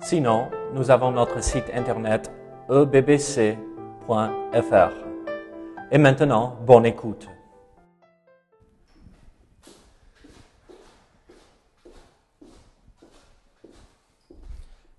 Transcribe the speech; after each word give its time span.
Sinon, 0.00 0.48
nous 0.72 0.90
avons 0.90 1.10
notre 1.10 1.42
site 1.42 1.70
internet 1.74 2.30
ebbc.fr. 2.70 3.58
Et 5.90 5.98
maintenant, 5.98 6.56
bonne 6.64 6.86
écoute. 6.86 7.28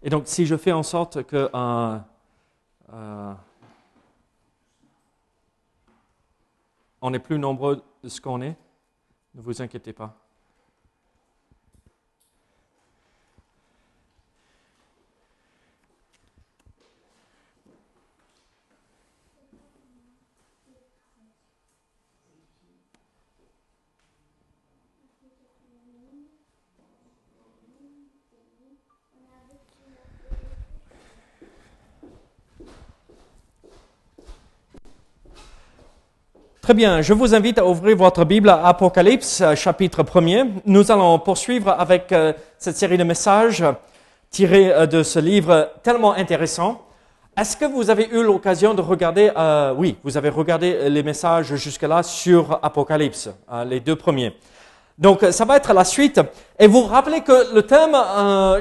Et 0.03 0.09
donc, 0.09 0.23
si 0.25 0.45
je 0.45 0.55
fais 0.55 0.71
en 0.71 0.83
sorte 0.83 1.23
que 1.23 1.49
euh, 1.53 1.97
euh, 2.93 3.33
on 7.01 7.13
est 7.13 7.19
plus 7.19 7.39
nombreux 7.39 7.81
de 8.03 8.09
ce 8.09 8.21
qu'on 8.21 8.41
est, 8.41 8.55
ne 9.35 9.41
vous 9.41 9.61
inquiétez 9.61 9.93
pas. 9.93 10.15
Très 36.69 36.75
bien, 36.75 37.01
je 37.01 37.15
vous 37.15 37.33
invite 37.33 37.57
à 37.57 37.65
ouvrir 37.65 37.97
votre 37.97 38.25
Bible 38.25 38.47
à 38.47 38.67
Apocalypse, 38.67 39.41
euh, 39.41 39.55
chapitre 39.55 40.03
1er. 40.03 40.45
Nous 40.67 40.91
allons 40.91 41.17
poursuivre 41.17 41.71
avec 41.71 42.11
euh, 42.11 42.31
cette 42.59 42.77
série 42.77 42.99
de 42.99 43.03
messages 43.03 43.63
tirés 44.29 44.71
euh, 44.71 44.85
de 44.85 45.01
ce 45.01 45.17
livre 45.17 45.71
tellement 45.81 46.13
intéressant. 46.13 46.83
Est-ce 47.35 47.57
que 47.57 47.65
vous 47.65 47.89
avez 47.89 48.07
eu 48.11 48.21
l'occasion 48.21 48.75
de 48.75 48.81
regarder, 48.83 49.31
oui, 49.77 49.97
vous 50.03 50.15
avez 50.15 50.29
regardé 50.29 50.89
les 50.91 51.01
messages 51.01 51.55
jusque-là 51.55 52.03
sur 52.03 52.59
Apocalypse, 52.61 53.31
les 53.65 53.79
deux 53.79 53.95
premiers. 53.95 54.35
Donc, 54.99 55.25
ça 55.31 55.45
va 55.45 55.57
être 55.57 55.73
la 55.73 55.85
suite. 55.85 56.21
Et 56.59 56.67
vous 56.67 56.83
rappelez 56.83 57.21
que 57.21 57.55
le 57.55 57.63
thème 57.63 57.97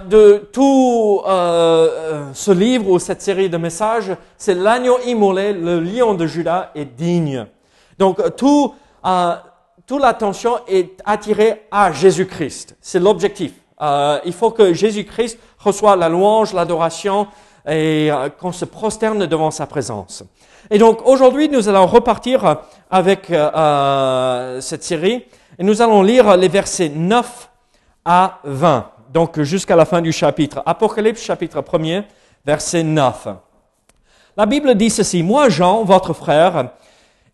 de 0.09 0.49
tout 0.51 1.23
ce 1.27 2.53
livre 2.53 2.89
ou 2.89 2.99
cette 3.01 3.21
série 3.21 3.51
de 3.51 3.57
messages, 3.59 4.13
c'est 4.39 4.55
l'agneau 4.55 4.99
immolé, 5.05 5.53
le 5.53 5.81
lion 5.81 6.15
de 6.15 6.27
Judas 6.27 6.71
est 6.75 6.85
digne. 6.85 7.47
Donc, 7.99 8.37
tout, 8.37 8.75
euh, 9.05 9.35
toute 9.87 10.01
l'attention 10.01 10.59
est 10.67 11.01
attirée 11.05 11.67
à 11.71 11.93
Jésus-Christ. 11.93 12.77
C'est 12.81 13.01
l'objectif. 13.01 13.53
Euh, 13.81 14.19
il 14.25 14.33
faut 14.33 14.51
que 14.51 14.73
Jésus-Christ 14.73 15.39
reçoive 15.59 15.99
la 15.99 16.09
louange, 16.09 16.53
l'adoration 16.53 17.29
et 17.67 18.11
euh, 18.11 18.29
qu'on 18.29 18.53
se 18.53 18.65
prosterne 18.65 19.27
devant 19.27 19.51
sa 19.51 19.67
présence. 19.67 20.25
Et 20.71 20.79
donc, 20.79 21.07
aujourd'hui, 21.07 21.49
nous 21.49 21.69
allons 21.69 21.87
repartir 21.87 22.59
avec 22.91 23.31
euh, 23.31 24.61
cette 24.61 24.83
série 24.83 25.25
et 25.59 25.65
nous 25.65 25.81
allons 25.81 26.03
lire 26.03 26.37
les 26.37 26.49
versets 26.49 26.89
9 26.89 27.51
à 28.05 28.41
20. 28.45 28.91
Donc, 29.13 29.41
jusqu'à 29.41 29.77
la 29.77 29.85
fin 29.85 30.01
du 30.01 30.13
chapitre. 30.13 30.63
Apocalypse, 30.67 31.23
chapitre 31.23 31.61
1er, 31.61 32.05
verset 32.45 32.83
9. 32.83 33.29
La 34.37 34.47
Bible 34.47 34.75
dit 34.75 34.91
ceci. 34.91 35.23
Moi, 35.23 35.49
Jean, 35.49 35.85
votre 35.85 36.13
frère, 36.13 36.71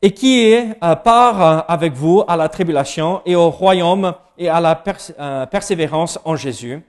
et 0.04 0.10
qui 0.10 0.42
est 0.42 0.76
euh, 0.84 0.97
part 0.97 1.42
euh, 1.42 1.60
avec 1.66 1.94
vous 1.94 2.22
à 2.28 2.37
la 2.37 2.50
tribulation 2.50 3.22
et 3.25 3.34
au 3.37 3.48
royaume 3.48 4.12
et 4.37 4.50
à 4.50 4.60
la 4.60 4.78
euh, 5.19 5.47
persévérance 5.47 6.19
en 6.26 6.37
Jésus. 6.37 6.82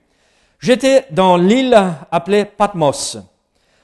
J'étais 0.59 1.05
dans 1.11 1.37
l'île 1.37 1.81
appelée 2.11 2.43
Patmos 2.43 3.19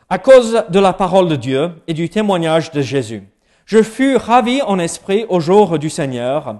à 0.09 0.19
cause 0.19 0.65
de 0.67 0.79
la 0.81 0.91
parole 0.91 1.29
de 1.29 1.37
Dieu 1.37 1.71
et 1.87 1.93
du 1.93 2.09
témoignage 2.09 2.71
de 2.71 2.81
Jésus. 2.81 3.23
Je 3.65 3.81
fus 3.81 4.17
ravi 4.17 4.61
en 4.63 4.79
esprit 4.79 5.25
au 5.29 5.39
jour 5.39 5.79
du 5.79 5.89
Seigneur 5.89 6.57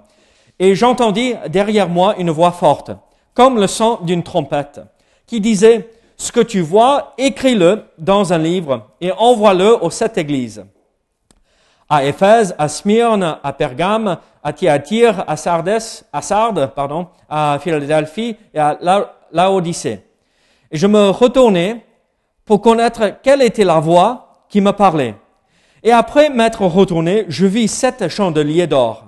et 0.57 0.73
j'entendis 0.73 1.35
derrière 1.49 1.89
moi 1.89 2.15
une 2.19 2.31
voix 2.31 2.53
forte, 2.53 2.91
comme 3.33 3.59
le 3.59 3.67
son 3.67 3.99
d'une 4.03 4.23
trompette, 4.23 4.79
qui 5.27 5.41
disait, 5.41 5.89
ce 6.15 6.31
que 6.31 6.39
tu 6.39 6.61
vois, 6.61 7.15
écris-le 7.17 7.83
dans 7.97 8.31
un 8.31 8.37
livre 8.37 8.87
et 9.01 9.11
envoie-le 9.11 9.83
aux 9.83 9.89
sept 9.89 10.17
églises 10.17 10.63
à 11.91 12.05
Éphèse, 12.05 12.55
à 12.57 12.69
Smyrne, 12.69 13.37
à 13.43 13.51
Pergame, 13.51 14.17
à 14.41 14.53
Thyatire, 14.53 15.25
à 15.27 15.35
Sardes, 15.35 15.77
à 16.13 16.21
Sardes, 16.21 16.71
pardon, 16.73 17.07
à 17.29 17.59
Philadelphie 17.61 18.37
et 18.53 18.59
à 18.59 18.79
Laodicée. 19.33 19.99
Et 20.71 20.77
je 20.77 20.87
me 20.87 21.09
retournai 21.09 21.83
pour 22.45 22.61
connaître 22.61 23.19
quelle 23.21 23.41
était 23.41 23.65
la 23.65 23.81
voix 23.81 24.45
qui 24.47 24.61
me 24.61 24.71
parlait. 24.71 25.15
Et 25.83 25.91
après 25.91 26.29
m'être 26.29 26.65
retourné, 26.65 27.25
je 27.27 27.45
vis 27.45 27.67
sept 27.67 28.07
chandeliers 28.07 28.67
d'or. 28.67 29.03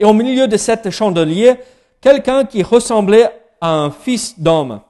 Et 0.00 0.04
au 0.04 0.12
milieu 0.12 0.48
de 0.48 0.56
sept 0.56 0.90
chandeliers, 0.90 1.54
quelqu'un 2.00 2.44
qui 2.44 2.64
ressemblait 2.64 3.30
à 3.60 3.70
un 3.70 3.92
fils 3.92 4.40
d'homme, 4.40 4.80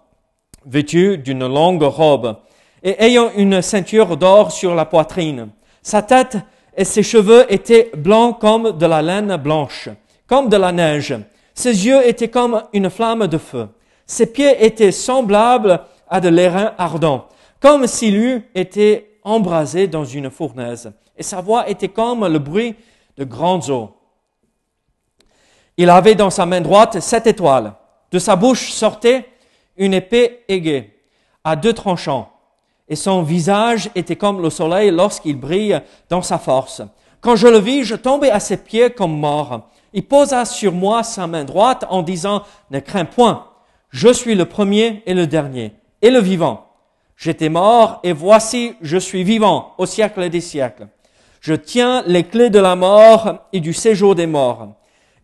vêtu 0.65 1.19
d'une 1.19 1.47
longue 1.47 1.83
robe 1.83 2.39
et 2.83 3.05
ayant 3.05 3.29
une 3.37 3.61
ceinture 3.61 4.17
d'or 4.17 4.51
sur 4.51 4.75
la 4.75 4.87
poitrine. 4.87 5.51
Sa 5.83 6.01
tête 6.01 6.39
et 6.77 6.85
ses 6.85 7.03
cheveux 7.03 7.53
étaient 7.53 7.91
blancs 7.97 8.39
comme 8.41 8.73
de 8.73 8.87
la 8.87 9.03
laine 9.03 9.37
blanche, 9.37 9.89
comme 10.27 10.49
de 10.49 10.57
la 10.57 10.73
neige. 10.73 11.15
Ses 11.55 11.87
yeux 11.87 12.07
étaient 12.07 12.29
comme 12.29 12.63
une 12.73 12.91
flamme 12.91 13.27
de 13.27 13.39
feu. 13.39 13.69
Ses 14.07 14.27
pieds 14.27 14.65
étaient 14.65 14.93
semblables 14.93 15.81
à 16.09 16.21
de 16.21 16.29
l'airain 16.29 16.75
ardent, 16.79 17.29
comme 17.61 17.87
s'il 17.87 18.17
eût 18.17 18.43
été 18.55 19.19
embrasé 19.23 19.87
dans 19.87 20.05
une 20.05 20.31
fournaise. 20.31 20.93
Et 21.17 21.23
sa 21.23 21.41
voix 21.41 21.69
était 21.69 21.89
comme 21.89 22.27
le 22.27 22.39
bruit 22.39 22.75
de 23.17 23.25
grandes 23.25 23.71
eaux. 23.71 23.95
Il 25.77 25.91
avait 25.91 26.15
dans 26.15 26.31
sa 26.31 26.47
main 26.47 26.61
droite 26.61 27.01
sept 27.01 27.27
étoiles. 27.27 27.73
De 28.11 28.19
sa 28.19 28.37
bouche 28.37 28.71
sortait 28.71 29.27
une 29.77 29.95
épée 29.95 30.45
aiguë 30.49 30.91
à 31.43 31.57
deux 31.57 31.73
tranchants 31.73 32.31
et 32.89 32.97
son 32.97 33.23
visage 33.23 33.91
était 33.95 34.17
comme 34.17 34.43
le 34.43 34.51
soleil 34.51 34.91
lorsqu'il 34.91 35.39
brille 35.39 35.81
dans 36.11 36.23
sa 36.23 36.39
force. 36.39 36.83
Quand 37.21 37.37
je 37.37 37.49
le 37.49 37.59
vis, 37.59 37.85
je 37.85 37.95
tombais 37.95 38.31
à 38.31 38.41
ses 38.41 38.59
pieds 38.59 38.91
comme 38.91 39.19
mort. 39.19 39.69
Il 39.95 40.07
posa 40.07 40.45
sur 40.45 40.73
moi 40.73 41.03
sa 41.03 41.27
main 41.27 41.45
droite 41.45 41.87
en 41.89 42.03
disant, 42.03 42.43
ne 42.71 42.81
crains 42.81 43.07
point, 43.07 43.47
je 43.91 44.13
suis 44.13 44.35
le 44.35 44.45
premier 44.45 45.03
et 45.07 45.15
le 45.15 45.27
dernier, 45.27 45.73
et 46.03 46.11
le 46.11 46.19
vivant. 46.19 46.67
J'étais 47.17 47.49
mort, 47.49 48.01
et 48.03 48.13
voici, 48.13 48.75
je 48.83 48.99
suis 48.99 49.23
vivant 49.23 49.73
au 49.79 49.87
siècle 49.87 50.29
des 50.29 50.41
siècles. 50.41 50.89
Je 51.41 51.55
tiens 51.55 52.03
les 52.07 52.25
clés 52.25 52.51
de 52.51 52.59
la 52.59 52.75
mort 52.75 53.47
et 53.53 53.61
du 53.61 53.73
séjour 53.73 54.15
des 54.15 54.27
morts. 54.27 54.75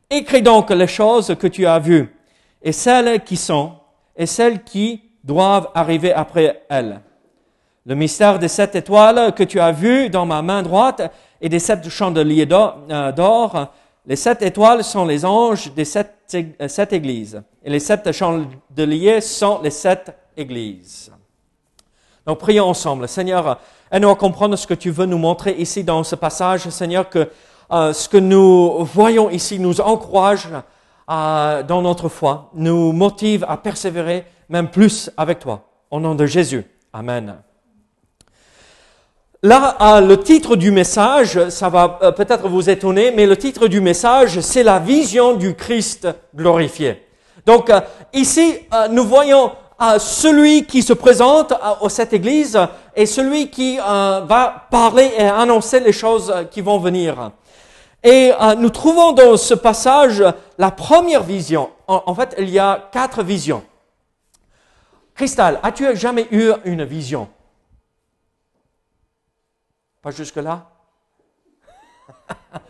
Écris 0.08 0.42
donc 0.42 0.70
les 0.70 0.86
choses 0.86 1.34
que 1.38 1.46
tu 1.46 1.66
as 1.66 1.78
vues, 1.78 2.14
et 2.62 2.72
celles 2.72 3.22
qui 3.24 3.36
sont, 3.36 3.72
et 4.16 4.26
celles 4.26 4.62
qui 4.62 5.02
doivent 5.24 5.68
arriver 5.74 6.12
après 6.12 6.62
elles 6.70 7.00
le 7.86 7.94
mystère 7.94 8.38
des 8.38 8.48
sept 8.48 8.74
étoiles 8.74 9.32
que 9.34 9.42
tu 9.42 9.58
as 9.58 9.72
vu 9.72 10.10
dans 10.10 10.26
ma 10.26 10.42
main 10.42 10.62
droite 10.62 11.10
et 11.40 11.48
des 11.48 11.58
sept 11.58 11.88
chandeliers 11.88 12.46
euh, 12.50 13.12
d'or. 13.12 13.68
Les 14.06 14.16
sept 14.16 14.42
étoiles 14.42 14.84
sont 14.84 15.06
les 15.06 15.24
anges 15.24 15.72
des 15.72 15.84
sept, 15.84 16.14
euh, 16.34 16.68
sept 16.68 16.92
églises. 16.92 17.42
Et 17.64 17.70
les 17.70 17.80
sept 17.80 18.12
chandeliers 18.12 19.20
sont 19.20 19.60
les 19.62 19.70
sept 19.70 20.14
églises. 20.36 21.10
Donc 22.26 22.38
prions 22.38 22.66
ensemble. 22.66 23.08
Seigneur, 23.08 23.58
aide-nous 23.90 24.10
à 24.10 24.16
comprendre 24.16 24.56
ce 24.56 24.66
que 24.66 24.74
tu 24.74 24.90
veux 24.90 25.06
nous 25.06 25.18
montrer 25.18 25.52
ici 25.52 25.82
dans 25.82 26.04
ce 26.04 26.16
passage. 26.16 26.68
Seigneur, 26.68 27.08
que 27.08 27.30
euh, 27.72 27.92
ce 27.92 28.08
que 28.08 28.18
nous 28.18 28.84
voyons 28.84 29.30
ici 29.30 29.58
nous 29.58 29.80
encourage 29.80 30.48
dans 31.08 31.82
notre 31.82 32.08
foi, 32.08 32.50
nous 32.54 32.92
motive 32.92 33.44
à 33.48 33.56
persévérer 33.56 34.26
même 34.48 34.70
plus 34.70 35.10
avec 35.16 35.40
toi. 35.40 35.64
Au 35.90 35.98
nom 35.98 36.14
de 36.14 36.24
Jésus. 36.24 36.64
Amen. 36.92 37.34
Là, 39.42 40.02
le 40.02 40.18
titre 40.18 40.54
du 40.54 40.70
message, 40.70 41.48
ça 41.48 41.70
va 41.70 41.98
euh, 42.02 42.12
peut-être 42.12 42.46
vous 42.46 42.68
étonner, 42.68 43.10
mais 43.10 43.24
le 43.24 43.38
titre 43.38 43.68
du 43.68 43.80
message, 43.80 44.40
c'est 44.40 44.62
la 44.62 44.78
vision 44.78 45.34
du 45.34 45.54
Christ 45.54 46.08
glorifié. 46.36 47.06
Donc 47.46 47.70
euh, 47.70 47.80
ici, 48.12 48.58
euh, 48.74 48.88
nous 48.88 49.04
voyons 49.04 49.52
celui 49.98 50.66
qui 50.66 50.82
se 50.82 50.92
présente 50.92 51.52
à, 51.52 51.78
cette 51.88 52.12
église 52.12 52.60
est 52.94 53.06
celui 53.06 53.48
qui 53.48 53.78
va 53.78 54.66
parler 54.70 55.10
et 55.16 55.22
annoncer 55.22 55.80
les 55.80 55.92
choses 55.92 56.30
qui 56.50 56.60
vont 56.60 56.76
venir. 56.76 57.30
Et 58.04 58.30
nous 58.58 58.68
trouvons 58.68 59.12
dans 59.12 59.38
ce 59.38 59.54
passage 59.54 60.22
la 60.58 60.70
première 60.70 61.22
vision. 61.22 61.70
En, 61.88 62.14
fait, 62.14 62.34
il 62.36 62.50
y 62.50 62.58
a 62.58 62.90
quatre 62.92 63.22
visions. 63.22 63.62
Cristal, 65.14 65.58
as-tu 65.62 65.96
jamais 65.96 66.26
eu 66.30 66.50
une 66.66 66.84
vision? 66.84 67.26
Pas 70.02 70.10
jusque-là? 70.10 70.70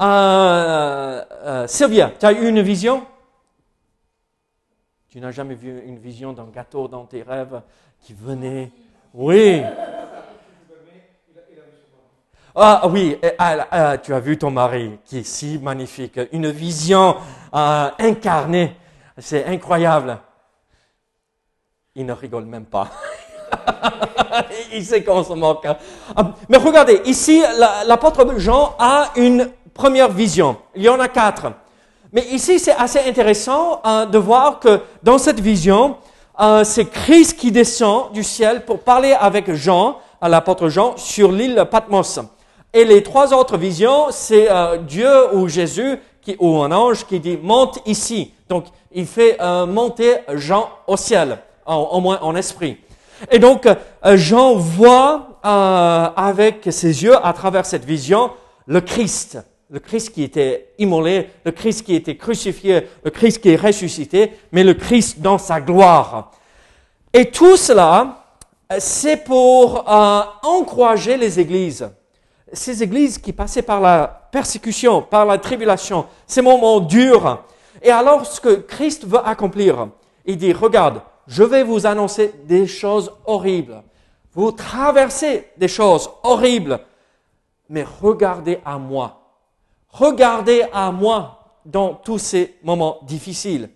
Euh, 0.00 1.24
euh, 1.30 1.66
Sylvia, 1.68 2.10
tu 2.18 2.26
as 2.26 2.32
eu 2.32 2.48
une 2.48 2.60
vision? 2.62 3.06
Tu 5.08 5.20
n'as 5.20 5.30
jamais 5.30 5.54
vu 5.54 5.84
une 5.86 5.98
vision 6.00 6.32
d'un 6.32 6.48
gâteau 6.48 6.88
dans 6.88 7.04
tes 7.04 7.22
rêves 7.22 7.62
qui 8.00 8.12
venait? 8.12 8.72
Oui. 9.12 9.62
Ah 12.56 12.88
oui, 12.88 13.16
ah, 13.38 13.66
ah, 13.70 13.98
tu 13.98 14.12
as 14.12 14.18
vu 14.18 14.36
ton 14.36 14.50
mari 14.50 14.98
qui 15.04 15.18
est 15.18 15.22
si 15.22 15.58
magnifique, 15.58 16.18
une 16.32 16.50
vision 16.50 17.16
euh, 17.54 17.90
incarnée, 17.98 18.76
c'est 19.18 19.44
incroyable. 19.44 20.18
Il 21.94 22.06
ne 22.06 22.12
rigole 22.12 22.46
même 22.46 22.66
pas. 22.66 22.90
il 24.72 24.84
sait 24.84 25.02
qu'on 25.02 25.24
se 25.24 25.32
moque. 25.32 25.66
Ah, 26.16 26.32
mais 26.48 26.56
regardez, 26.56 27.00
ici, 27.06 27.42
l'apôtre 27.86 28.38
Jean 28.38 28.74
a 28.78 29.10
une 29.16 29.50
première 29.72 30.10
vision. 30.10 30.56
Il 30.74 30.82
y 30.82 30.88
en 30.88 31.00
a 31.00 31.08
quatre. 31.08 31.52
Mais 32.14 32.24
ici, 32.30 32.60
c'est 32.60 32.76
assez 32.76 33.00
intéressant 33.00 33.80
euh, 33.84 34.06
de 34.06 34.18
voir 34.18 34.60
que 34.60 34.80
dans 35.02 35.18
cette 35.18 35.40
vision, 35.40 35.96
euh, 36.40 36.62
c'est 36.62 36.84
Christ 36.84 37.36
qui 37.36 37.50
descend 37.50 38.12
du 38.12 38.22
ciel 38.22 38.64
pour 38.64 38.78
parler 38.80 39.12
avec 39.12 39.52
Jean, 39.54 39.98
l'apôtre 40.22 40.68
Jean, 40.68 40.96
sur 40.96 41.32
l'île 41.32 41.66
Patmos. 41.68 42.20
Et 42.72 42.84
les 42.84 43.02
trois 43.02 43.34
autres 43.34 43.56
visions, 43.56 44.06
c'est 44.10 44.48
euh, 44.48 44.78
Dieu 44.78 45.34
ou 45.34 45.48
Jésus 45.48 45.98
ou 46.38 46.62
un 46.62 46.70
ange 46.72 47.04
qui 47.04 47.18
dit 47.20 47.36
monte 47.36 47.80
ici. 47.84 48.32
Donc, 48.48 48.66
il 48.92 49.06
fait 49.06 49.36
monter 49.66 50.18
Jean 50.34 50.70
au 50.86 50.96
ciel, 50.96 51.38
au 51.66 52.00
moins 52.00 52.18
en 52.22 52.34
esprit. 52.34 52.78
Et 53.30 53.38
donc, 53.38 53.66
Jean 54.14 54.54
voit 54.54 55.40
avec 55.42 56.68
ses 56.70 57.02
yeux, 57.02 57.16
à 57.24 57.32
travers 57.32 57.66
cette 57.66 57.84
vision, 57.84 58.30
le 58.66 58.80
Christ 58.80 59.38
le 59.70 59.80
Christ 59.80 60.12
qui 60.12 60.22
était 60.22 60.68
immolé, 60.78 61.30
le 61.44 61.50
Christ 61.50 61.84
qui 61.84 61.96
était 61.96 62.16
crucifié, 62.16 62.86
le 63.02 63.10
Christ 63.10 63.40
qui 63.40 63.50
est 63.50 63.56
ressuscité, 63.56 64.32
mais 64.52 64.62
le 64.62 64.74
Christ 64.74 65.20
dans 65.20 65.36
sa 65.36 65.60
gloire. 65.60 66.30
Et 67.12 67.30
tout 67.30 67.56
cela, 67.56 68.24
c'est 68.78 69.16
pour 69.16 69.90
euh, 69.90 70.20
encourager 70.42 71.16
les 71.16 71.40
églises. 71.40 71.88
Ces 72.52 72.84
églises 72.84 73.18
qui 73.18 73.32
passaient 73.32 73.62
par 73.62 73.80
la 73.80 74.28
persécution, 74.30 75.02
par 75.02 75.26
la 75.26 75.38
tribulation, 75.38 76.06
ces 76.26 76.42
moments 76.42 76.80
durs. 76.80 77.42
Et 77.82 77.90
alors, 77.90 78.26
ce 78.26 78.40
que 78.40 78.54
Christ 78.54 79.06
veut 79.06 79.26
accomplir, 79.26 79.88
il 80.24 80.36
dit, 80.36 80.52
regarde, 80.52 81.00
je 81.26 81.42
vais 81.42 81.62
vous 81.62 81.86
annoncer 81.86 82.32
des 82.44 82.66
choses 82.66 83.12
horribles. 83.26 83.82
Vous 84.32 84.52
traversez 84.52 85.48
des 85.56 85.68
choses 85.68 86.10
horribles, 86.22 86.80
mais 87.68 87.84
regardez 88.00 88.58
à 88.64 88.78
moi 88.78 89.20
Regardez 89.94 90.64
à 90.72 90.90
moi 90.90 91.38
dans 91.64 91.94
tous 91.94 92.18
ces 92.18 92.56
moments 92.64 92.98
difficiles. 93.02 93.70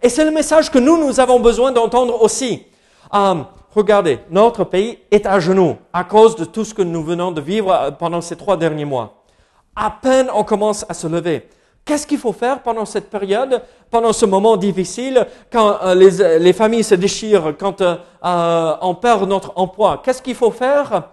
Et 0.00 0.08
c'est 0.08 0.24
le 0.24 0.30
message 0.30 0.70
que 0.70 0.78
nous, 0.78 0.96
nous 1.04 1.18
avons 1.18 1.40
besoin 1.40 1.72
d'entendre 1.72 2.22
aussi. 2.22 2.64
Euh, 3.12 3.42
regardez, 3.74 4.20
notre 4.30 4.62
pays 4.62 5.00
est 5.10 5.26
à 5.26 5.40
genoux 5.40 5.76
à 5.92 6.04
cause 6.04 6.36
de 6.36 6.44
tout 6.44 6.64
ce 6.64 6.74
que 6.74 6.82
nous 6.82 7.02
venons 7.02 7.32
de 7.32 7.40
vivre 7.40 7.72
euh, 7.72 7.90
pendant 7.90 8.20
ces 8.20 8.36
trois 8.36 8.56
derniers 8.56 8.84
mois. 8.84 9.24
À 9.74 9.90
peine 9.90 10.30
on 10.32 10.44
commence 10.44 10.86
à 10.88 10.94
se 10.94 11.08
lever. 11.08 11.48
Qu'est-ce 11.84 12.06
qu'il 12.06 12.18
faut 12.18 12.32
faire 12.32 12.62
pendant 12.62 12.86
cette 12.86 13.10
période, 13.10 13.62
pendant 13.90 14.14
ce 14.14 14.24
moment 14.24 14.56
difficile, 14.56 15.26
quand 15.52 15.82
euh, 15.82 15.94
les, 15.94 16.38
les, 16.38 16.52
familles 16.54 16.84
se 16.84 16.94
déchirent, 16.94 17.54
quand 17.58 17.82
on 18.22 18.94
perd 18.94 19.28
notre 19.28 19.52
emploi? 19.56 20.00
Qu'est-ce 20.02 20.22
qu'il 20.22 20.34
faut 20.34 20.50
faire? 20.50 21.10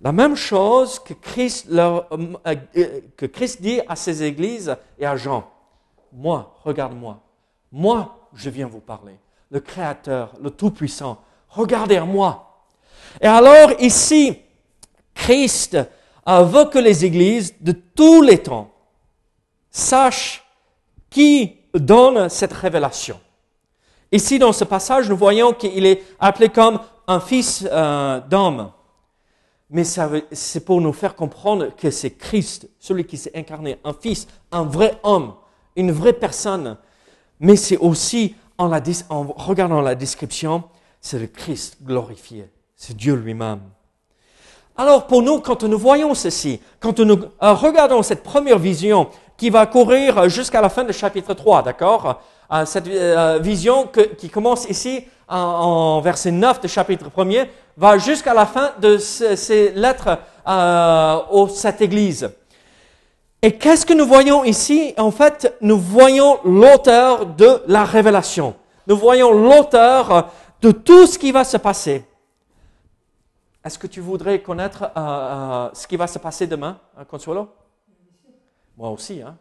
La 0.00 0.12
même 0.12 0.36
chose 0.36 1.00
que 1.00 1.14
Christ, 1.14 1.66
euh, 1.72 2.00
euh, 2.46 3.00
que 3.16 3.26
Christ 3.26 3.60
dit 3.60 3.80
à 3.88 3.96
ses 3.96 4.22
églises 4.22 4.76
et 4.98 5.06
à 5.06 5.16
Jean. 5.16 5.50
Moi, 6.12 6.54
regarde-moi. 6.62 7.18
Moi, 7.72 8.28
je 8.34 8.50
viens 8.50 8.68
vous 8.68 8.80
parler. 8.80 9.18
Le 9.50 9.60
Créateur, 9.60 10.34
le 10.40 10.50
Tout-Puissant. 10.50 11.18
Regardez 11.48 11.96
à 11.96 12.04
moi. 12.04 12.66
Et 13.20 13.26
alors 13.26 13.72
ici, 13.80 14.38
Christ 15.14 15.78
veut 16.26 16.66
que 16.66 16.78
les 16.78 17.04
églises 17.04 17.54
de 17.60 17.72
tous 17.72 18.22
les 18.22 18.38
temps 18.38 18.73
sachent 19.74 20.42
qui 21.10 21.56
donne 21.74 22.30
cette 22.30 22.52
révélation. 22.52 23.20
Ici, 24.12 24.38
dans 24.38 24.52
ce 24.52 24.64
passage, 24.64 25.08
nous 25.10 25.16
voyons 25.16 25.52
qu'il 25.52 25.84
est 25.84 26.02
appelé 26.18 26.48
comme 26.48 26.78
un 27.06 27.20
fils 27.20 27.66
euh, 27.70 28.20
d'homme 28.20 28.70
mais 29.74 29.82
c'est 29.82 30.64
pour 30.64 30.80
nous 30.80 30.92
faire 30.92 31.16
comprendre 31.16 31.70
que 31.76 31.90
c'est 31.90 32.12
Christ, 32.12 32.68
celui 32.78 33.04
qui 33.04 33.16
s'est 33.16 33.32
incarné, 33.34 33.78
un 33.82 33.92
fils, 33.92 34.28
un 34.52 34.62
vrai 34.62 34.98
homme, 35.02 35.34
une 35.74 35.90
vraie 35.90 36.12
personne. 36.12 36.76
Mais 37.40 37.56
c'est 37.56 37.78
aussi, 37.78 38.36
en, 38.58 38.68
regardant 39.36 39.80
la 39.80 39.96
description, 39.96 40.62
c'est 41.00 41.18
le 41.18 41.26
Christ 41.26 41.78
glorifié, 41.82 42.48
c'est 42.76 42.96
Dieu 42.96 43.14
lui-même. 43.14 43.62
Alors 44.76 45.08
pour 45.08 45.22
nous, 45.22 45.40
quand 45.40 45.64
nous 45.64 45.78
voyons 45.78 46.14
ceci, 46.14 46.60
quand 46.78 47.00
nous 47.00 47.24
euh, 47.42 47.52
regardons 47.52 48.02
cette 48.04 48.22
première 48.22 48.58
vision 48.58 49.08
qui 49.36 49.50
va 49.50 49.66
courir 49.66 50.28
jusqu'à 50.28 50.60
la 50.60 50.68
fin 50.68 50.84
du 50.84 50.92
chapitre 50.92 51.34
3, 51.34 51.62
d'accord? 51.62 52.20
Euh, 52.52 52.64
Cette 52.64 52.86
euh, 52.88 53.38
vision 53.42 53.88
qui 54.18 54.28
commence 54.28 54.68
ici 54.68 55.04
en, 55.28 56.00
verset 56.00 56.30
9 56.30 56.60
du 56.60 56.68
chapitre 56.68 57.06
1 57.16 57.46
va 57.76 57.98
jusqu'à 57.98 58.34
la 58.34 58.46
fin 58.46 58.72
de 58.80 58.98
ces 58.98 59.72
lettres 59.72 60.08
euh, 60.08 60.18
à 60.46 61.24
cette 61.48 61.80
église. 61.80 62.30
Et 63.42 63.52
qu'est-ce 63.58 63.84
que 63.84 63.92
nous 63.92 64.06
voyons 64.06 64.44
ici? 64.44 64.94
En 64.96 65.10
fait, 65.10 65.54
nous 65.60 65.78
voyons 65.78 66.38
l'auteur 66.44 67.26
de 67.26 67.62
la 67.66 67.84
révélation. 67.84 68.54
Nous 68.86 68.96
voyons 68.96 69.32
l'auteur 69.32 70.30
de 70.62 70.70
tout 70.70 71.06
ce 71.06 71.18
qui 71.18 71.30
va 71.32 71.44
se 71.44 71.56
passer. 71.58 72.04
Est-ce 73.64 73.78
que 73.78 73.86
tu 73.86 74.00
voudrais 74.00 74.40
connaître 74.40 74.84
euh, 74.84 74.88
euh, 74.96 75.68
ce 75.72 75.86
qui 75.86 75.96
va 75.96 76.06
se 76.06 76.18
passer 76.18 76.46
demain, 76.46 76.78
Consuelo? 77.08 77.48
Moi 78.76 78.90
aussi, 78.90 79.22
hein. 79.22 79.36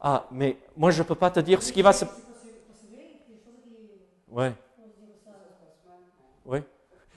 Ah, 0.00 0.26
mais 0.30 0.56
moi, 0.76 0.90
je 0.90 1.02
ne 1.02 1.08
peux 1.08 1.14
pas 1.14 1.30
te 1.30 1.40
dire 1.40 1.62
ce 1.62 1.72
qui 1.72 1.82
va 1.82 1.92
se... 1.92 2.04
Ouais. 4.30 4.52
Oui. 6.46 6.62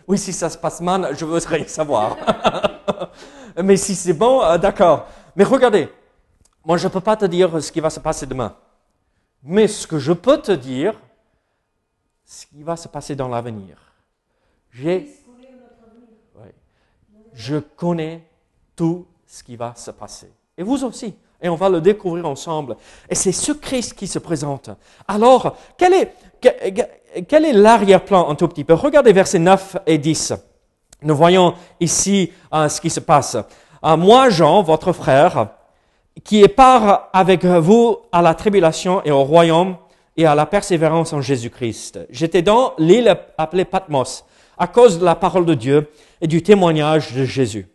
Oui, 0.07 0.17
si 0.17 0.33
ça 0.33 0.49
se 0.49 0.57
passe 0.57 0.81
mal, 0.81 1.15
je 1.15 1.23
voudrais 1.25 1.67
savoir. 1.67 2.17
Mais 3.63 3.77
si 3.77 3.95
c'est 3.95 4.13
bon, 4.13 4.41
euh, 4.41 4.57
d'accord. 4.57 5.07
Mais 5.35 5.43
regardez, 5.43 5.89
moi 6.65 6.77
je 6.77 6.87
ne 6.87 6.91
peux 6.91 7.01
pas 7.01 7.15
te 7.15 7.25
dire 7.25 7.61
ce 7.61 7.71
qui 7.71 7.79
va 7.79 7.89
se 7.89 7.99
passer 7.99 8.25
demain. 8.25 8.55
Mais 9.43 9.67
ce 9.67 9.85
que 9.85 9.99
je 9.99 10.13
peux 10.13 10.37
te 10.37 10.51
dire, 10.51 10.99
ce 12.25 12.45
qui 12.45 12.63
va 12.63 12.75
se 12.75 12.87
passer 12.87 13.15
dans 13.15 13.27
l'avenir. 13.27 13.77
J'ai, 14.71 15.13
je 17.33 17.57
connais 17.57 18.27
tout 18.75 19.05
ce 19.25 19.43
qui 19.43 19.55
va 19.55 19.75
se 19.75 19.91
passer. 19.91 20.31
Et 20.57 20.63
vous 20.63 20.83
aussi. 20.83 21.15
Et 21.41 21.49
on 21.49 21.55
va 21.55 21.69
le 21.69 21.81
découvrir 21.81 22.27
ensemble. 22.27 22.77
Et 23.09 23.15
c'est 23.15 23.31
ce 23.31 23.51
Christ 23.51 23.93
qui 23.93 24.07
se 24.07 24.19
présente. 24.19 24.69
Alors, 25.07 25.55
quel 25.77 25.93
est, 25.93 26.13
quel 27.27 27.45
est 27.45 27.53
l'arrière-plan 27.53 28.29
un 28.29 28.35
tout 28.35 28.47
petit 28.47 28.63
peu? 28.63 28.73
Regardez 28.73 29.11
versets 29.11 29.39
9 29.39 29.77
et 29.87 29.97
10. 29.97 30.33
Nous 31.03 31.15
voyons 31.15 31.55
ici 31.79 32.31
euh, 32.53 32.69
ce 32.69 32.79
qui 32.79 32.91
se 32.91 32.99
passe. 32.99 33.35
Euh, 33.83 33.97
moi, 33.97 34.29
Jean, 34.29 34.61
votre 34.61 34.93
frère, 34.93 35.47
qui 36.23 36.43
est 36.43 36.47
part 36.47 37.09
avec 37.13 37.45
vous 37.45 37.97
à 38.11 38.21
la 38.21 38.35
tribulation 38.35 39.01
et 39.03 39.11
au 39.11 39.23
royaume 39.23 39.77
et 40.17 40.25
à 40.25 40.35
la 40.35 40.45
persévérance 40.45 41.13
en 41.13 41.21
Jésus-Christ. 41.21 41.99
J'étais 42.09 42.41
dans 42.41 42.73
l'île 42.77 43.15
appelée 43.37 43.65
Patmos 43.65 44.25
à 44.57 44.67
cause 44.67 44.99
de 44.99 45.05
la 45.05 45.15
parole 45.15 45.45
de 45.45 45.55
Dieu 45.55 45.89
et 46.21 46.27
du 46.27 46.43
témoignage 46.43 47.13
de 47.13 47.25
Jésus. 47.25 47.67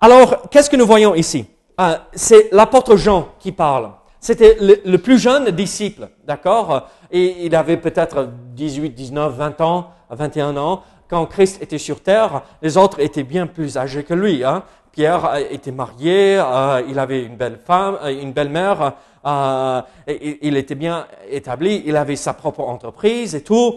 Alors, 0.00 0.48
qu'est-ce 0.48 0.70
que 0.70 0.76
nous 0.76 0.86
voyons 0.86 1.14
ici? 1.14 1.44
Euh, 1.80 1.96
C'est 2.12 2.48
l'apôtre 2.52 2.96
Jean 2.96 3.28
qui 3.38 3.52
parle. 3.52 3.90
C'était 4.20 4.58
le, 4.60 4.96
plus 4.98 5.18
jeune 5.18 5.50
disciple, 5.50 6.10
d'accord? 6.26 6.88
Et 7.10 7.46
il 7.46 7.54
avait 7.54 7.78
peut-être 7.78 8.28
18, 8.54 8.90
19, 8.90 9.34
20 9.34 9.60
ans, 9.62 9.90
21 10.10 10.56
ans. 10.58 10.82
Quand 11.08 11.24
Christ 11.26 11.60
était 11.62 11.78
sur 11.78 12.02
terre, 12.02 12.42
les 12.60 12.76
autres 12.76 13.00
étaient 13.00 13.22
bien 13.22 13.46
plus 13.46 13.78
âgés 13.78 14.04
que 14.04 14.14
lui. 14.14 14.44
Hein. 14.44 14.62
Pierre 14.92 15.36
était 15.50 15.72
marié, 15.72 16.38
euh, 16.38 16.82
il 16.88 16.98
avait 16.98 17.22
une 17.22 17.36
belle 17.36 17.58
femme, 17.64 17.96
euh, 18.02 18.08
une 18.08 18.32
belle 18.32 18.48
mère, 18.48 18.94
euh, 19.24 19.82
il 20.06 20.56
était 20.56 20.74
bien 20.74 21.06
établi, 21.30 21.82
il 21.86 21.96
avait 21.96 22.16
sa 22.16 22.34
propre 22.34 22.60
entreprise 22.60 23.34
et 23.34 23.42
tout. 23.42 23.76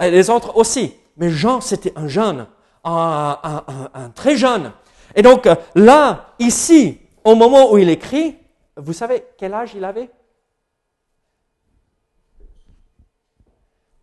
Les 0.00 0.30
autres 0.30 0.56
aussi. 0.56 0.94
Mais 1.16 1.30
Jean, 1.30 1.60
c'était 1.60 1.92
un 1.96 2.08
jeune, 2.08 2.46
un, 2.82 3.38
un, 3.42 3.62
un, 3.94 4.08
très 4.10 4.36
jeune. 4.36 4.72
Et 5.14 5.22
donc 5.22 5.48
là, 5.76 6.26
ici, 6.38 6.98
au 7.24 7.34
moment 7.34 7.72
où 7.72 7.78
il 7.78 7.88
écrit, 7.88 8.36
vous 8.76 8.92
savez 8.92 9.24
quel 9.38 9.54
âge 9.54 9.74
il 9.74 9.84
avait? 9.84 10.10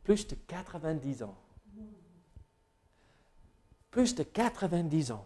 Plus 0.04 0.28
de 0.28 0.36
90 0.48 1.24
ans. 1.24 1.36
Plus 3.92 4.16
de 4.16 4.24
90 4.24 5.12
ans. 5.12 5.25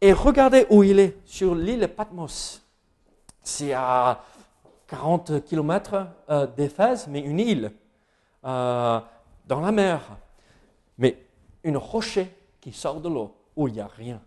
Et 0.00 0.12
regardez 0.12 0.66
où 0.70 0.82
il 0.82 0.98
est, 0.98 1.16
sur 1.24 1.54
l'île 1.54 1.88
Patmos. 1.88 2.62
C'est 3.42 3.72
à 3.72 4.22
40 4.86 5.44
km 5.44 6.06
euh, 6.28 6.46
d'Éphèse, 6.46 7.06
mais 7.08 7.20
une 7.20 7.38
île 7.38 7.72
euh, 8.44 9.00
dans 9.46 9.60
la 9.60 9.72
mer. 9.72 10.00
Mais 10.98 11.16
une 11.64 11.76
rocher 11.76 12.34
qui 12.60 12.72
sort 12.72 13.00
de 13.00 13.08
l'eau, 13.08 13.34
où 13.56 13.68
il 13.68 13.74
n'y 13.74 13.80
a 13.80 13.86
rien. 13.86 14.20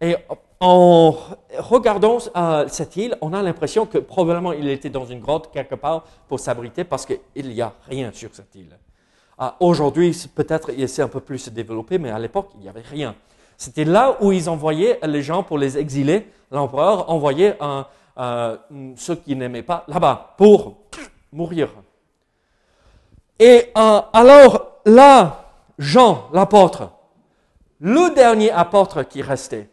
Et 0.00 0.16
en 0.64 1.14
regardant 1.58 2.16
euh, 2.34 2.64
cette 2.68 2.96
île, 2.96 3.18
on 3.20 3.34
a 3.34 3.42
l'impression 3.42 3.84
que 3.84 3.98
probablement 3.98 4.54
il 4.54 4.66
était 4.68 4.88
dans 4.88 5.04
une 5.04 5.20
grotte 5.20 5.50
quelque 5.52 5.74
part 5.74 6.04
pour 6.26 6.40
s'abriter 6.40 6.84
parce 6.84 7.04
qu'il 7.04 7.48
n'y 7.50 7.60
a 7.60 7.74
rien 7.86 8.10
sur 8.12 8.30
cette 8.32 8.54
île. 8.54 8.74
Aujourd'hui, 9.60 10.16
peut-être 10.34 10.70
il 10.74 10.88
s'est 10.88 11.02
un 11.02 11.08
peu 11.08 11.20
plus 11.20 11.50
développé, 11.50 11.98
mais 11.98 12.10
à 12.10 12.18
l'époque, 12.18 12.50
il 12.54 12.60
n'y 12.60 12.68
avait 12.70 12.80
rien. 12.80 13.14
C'était 13.58 13.84
là 13.84 14.16
où 14.22 14.32
ils 14.32 14.48
envoyaient 14.48 14.98
les 15.02 15.22
gens 15.22 15.42
pour 15.42 15.58
les 15.58 15.76
exiler. 15.76 16.28
L'empereur 16.50 17.10
envoyait 17.10 17.58
euh, 18.16 18.56
ceux 18.96 19.16
qui 19.16 19.36
n'aimaient 19.36 19.62
pas 19.62 19.84
là-bas 19.88 20.34
pour 20.38 20.76
mourir. 21.30 21.68
Et 23.38 23.70
euh, 23.76 24.00
alors 24.14 24.78
là, 24.86 25.50
Jean, 25.78 26.28
l'apôtre, 26.32 26.90
le 27.80 28.14
dernier 28.14 28.50
apôtre 28.50 29.02
qui 29.02 29.20
restait, 29.20 29.68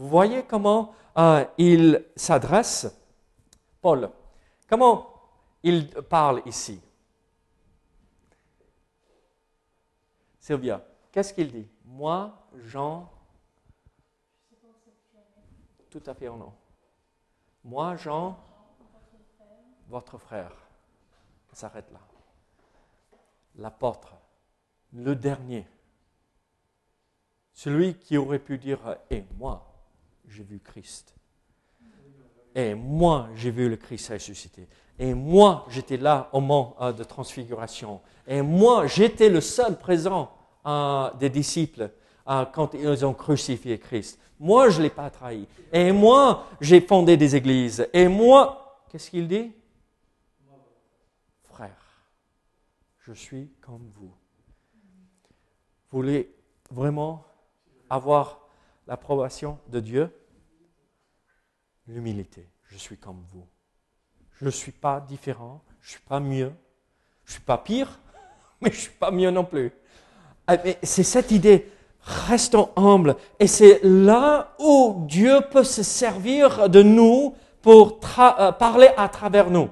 vous 0.00 0.08
voyez 0.08 0.44
comment 0.44 0.94
euh, 1.18 1.44
il 1.58 2.06
s'adresse, 2.16 2.86
Paul, 3.82 4.10
comment 4.66 5.12
il 5.62 5.90
parle 5.90 6.40
ici? 6.46 6.80
Sylvia, 10.38 10.82
qu'est-ce 11.12 11.34
qu'il 11.34 11.52
dit? 11.52 11.68
Moi, 11.84 12.32
Jean, 12.64 13.10
tout 15.90 16.02
à 16.06 16.14
fait 16.14 16.28
en 16.28 16.38
nom. 16.38 16.54
Moi, 17.62 17.94
Jean, 17.96 18.38
votre 19.90 20.16
frère. 20.16 20.56
S'arrête 21.52 21.90
là. 21.92 22.00
L'apôtre, 23.56 24.14
le 24.94 25.14
dernier, 25.14 25.66
celui 27.52 27.98
qui 27.98 28.16
aurait 28.16 28.38
pu 28.38 28.56
dire 28.56 28.96
Et 29.10 29.24
moi, 29.36 29.69
j'ai 30.30 30.44
vu 30.44 30.60
Christ. 30.60 31.14
Et 32.54 32.74
moi, 32.74 33.28
j'ai 33.34 33.50
vu 33.50 33.68
le 33.68 33.76
Christ 33.76 34.08
ressuscité. 34.08 34.66
Et 34.98 35.14
moi, 35.14 35.66
j'étais 35.68 35.96
là 35.96 36.28
au 36.32 36.40
moment 36.40 36.76
euh, 36.80 36.92
de 36.92 37.04
transfiguration. 37.04 38.00
Et 38.26 38.42
moi, 38.42 38.86
j'étais 38.86 39.28
le 39.28 39.40
seul 39.40 39.78
présent 39.78 40.30
euh, 40.66 41.10
des 41.14 41.30
disciples 41.30 41.90
euh, 42.28 42.44
quand 42.46 42.74
ils 42.74 43.06
ont 43.06 43.14
crucifié 43.14 43.78
Christ. 43.78 44.18
Moi, 44.38 44.68
je 44.70 44.78
ne 44.78 44.84
l'ai 44.84 44.90
pas 44.90 45.10
trahi. 45.10 45.46
Et 45.72 45.92
moi, 45.92 46.46
j'ai 46.60 46.80
fondé 46.80 47.16
des 47.16 47.36
églises. 47.36 47.86
Et 47.92 48.08
moi, 48.08 48.82
qu'est-ce 48.88 49.10
qu'il 49.10 49.28
dit? 49.28 49.52
Frère, 51.44 52.04
je 53.00 53.12
suis 53.12 53.50
comme 53.60 53.90
vous. 53.94 54.12
Vous 55.90 55.98
voulez 55.98 56.34
vraiment 56.70 57.24
avoir 57.88 58.40
l'approbation 58.86 59.58
de 59.68 59.80
Dieu? 59.80 60.19
L'humilité. 61.90 62.46
Je 62.68 62.78
suis 62.78 62.96
comme 62.96 63.24
vous. 63.32 63.44
Je 64.38 64.44
ne 64.44 64.50
suis 64.50 64.70
pas 64.70 65.00
différent, 65.00 65.60
je 65.80 65.88
ne 65.88 65.90
suis 65.90 66.06
pas 66.08 66.20
mieux, 66.20 66.52
je 67.24 67.30
ne 67.30 67.32
suis 67.32 67.40
pas 67.42 67.58
pire, 67.58 67.98
mais 68.60 68.70
je 68.70 68.76
ne 68.76 68.80
suis 68.80 68.92
pas 68.92 69.10
mieux 69.10 69.30
non 69.30 69.44
plus. 69.44 69.72
Ah, 70.46 70.56
c'est 70.84 71.02
cette 71.02 71.32
idée, 71.32 71.68
restons 72.00 72.70
humbles. 72.76 73.16
Et 73.40 73.48
c'est 73.48 73.80
là 73.82 74.54
où 74.60 75.04
Dieu 75.08 75.40
peut 75.50 75.64
se 75.64 75.82
servir 75.82 76.68
de 76.68 76.80
nous 76.82 77.34
pour 77.60 77.98
euh, 78.18 78.52
parler 78.52 78.90
à 78.96 79.08
travers 79.08 79.50
nous. 79.50 79.68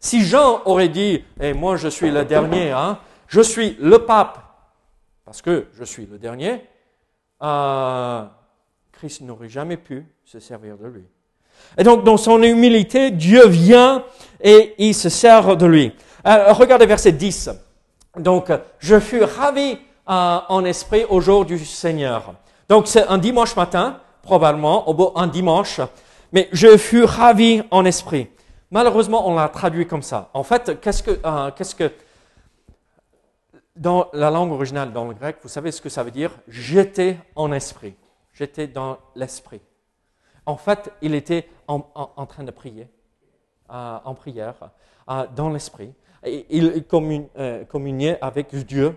Si 0.00 0.24
Jean 0.24 0.62
aurait 0.64 0.88
dit, 0.88 1.22
et 1.38 1.52
moi 1.52 1.76
je 1.76 1.88
suis 1.88 2.10
le 2.10 2.24
dernier, 2.24 2.70
hein, 2.70 2.98
je 3.28 3.42
suis 3.42 3.76
le 3.80 3.98
pape, 3.98 4.38
parce 5.26 5.42
que 5.42 5.68
je 5.74 5.84
suis 5.84 6.06
le 6.06 6.18
dernier, 6.18 6.64
euh, 7.42 8.24
Christ 8.92 9.20
n'aurait 9.20 9.50
jamais 9.50 9.76
pu 9.76 10.06
se 10.24 10.40
servir 10.40 10.78
de 10.78 10.86
lui. 10.86 11.04
Et 11.76 11.82
donc, 11.82 12.04
dans 12.04 12.16
son 12.16 12.42
humilité, 12.42 13.10
Dieu 13.10 13.46
vient 13.48 14.04
et 14.40 14.74
il 14.78 14.94
se 14.94 15.08
sert 15.08 15.56
de 15.56 15.66
lui. 15.66 15.92
Euh, 16.26 16.52
regardez 16.52 16.86
verset 16.86 17.12
10. 17.12 17.50
Donc, 18.16 18.52
je 18.78 19.00
fus 19.00 19.22
ravi 19.22 19.78
euh, 20.08 20.38
en 20.48 20.64
esprit 20.64 21.04
au 21.08 21.20
jour 21.20 21.44
du 21.44 21.58
Seigneur. 21.64 22.34
Donc, 22.68 22.86
c'est 22.86 23.06
un 23.08 23.18
dimanche 23.18 23.56
matin, 23.56 24.00
probablement, 24.22 24.86
un 25.16 25.26
dimanche, 25.26 25.80
mais 26.32 26.48
je 26.52 26.76
fus 26.76 27.04
ravi 27.04 27.62
en 27.70 27.84
esprit. 27.84 28.28
Malheureusement, 28.70 29.28
on 29.28 29.34
l'a 29.34 29.48
traduit 29.48 29.86
comme 29.86 30.02
ça. 30.02 30.30
En 30.34 30.42
fait, 30.42 30.80
qu'est-ce 30.80 31.02
que, 31.02 31.20
euh, 31.24 31.50
qu'est-ce 31.56 31.74
que, 31.74 31.92
dans 33.76 34.08
la 34.12 34.30
langue 34.30 34.52
originale, 34.52 34.92
dans 34.92 35.06
le 35.06 35.14
grec, 35.14 35.36
vous 35.42 35.48
savez 35.48 35.72
ce 35.72 35.80
que 35.80 35.88
ça 35.88 36.02
veut 36.02 36.10
dire? 36.10 36.30
J'étais 36.48 37.18
en 37.34 37.52
esprit. 37.52 37.94
J'étais 38.32 38.66
dans 38.66 38.98
l'esprit. 39.14 39.60
En 40.46 40.56
fait, 40.56 40.92
il 41.00 41.14
était 41.14 41.48
en, 41.68 41.80
train 42.26 42.44
de 42.44 42.50
prier, 42.50 42.86
euh, 43.70 43.98
en 44.04 44.14
prière, 44.14 44.54
euh, 45.08 45.26
dans 45.34 45.50
l'esprit. 45.50 45.92
Il 46.26 46.84
euh, 46.92 47.64
communiait 47.64 48.18
avec 48.20 48.54
Dieu 48.54 48.96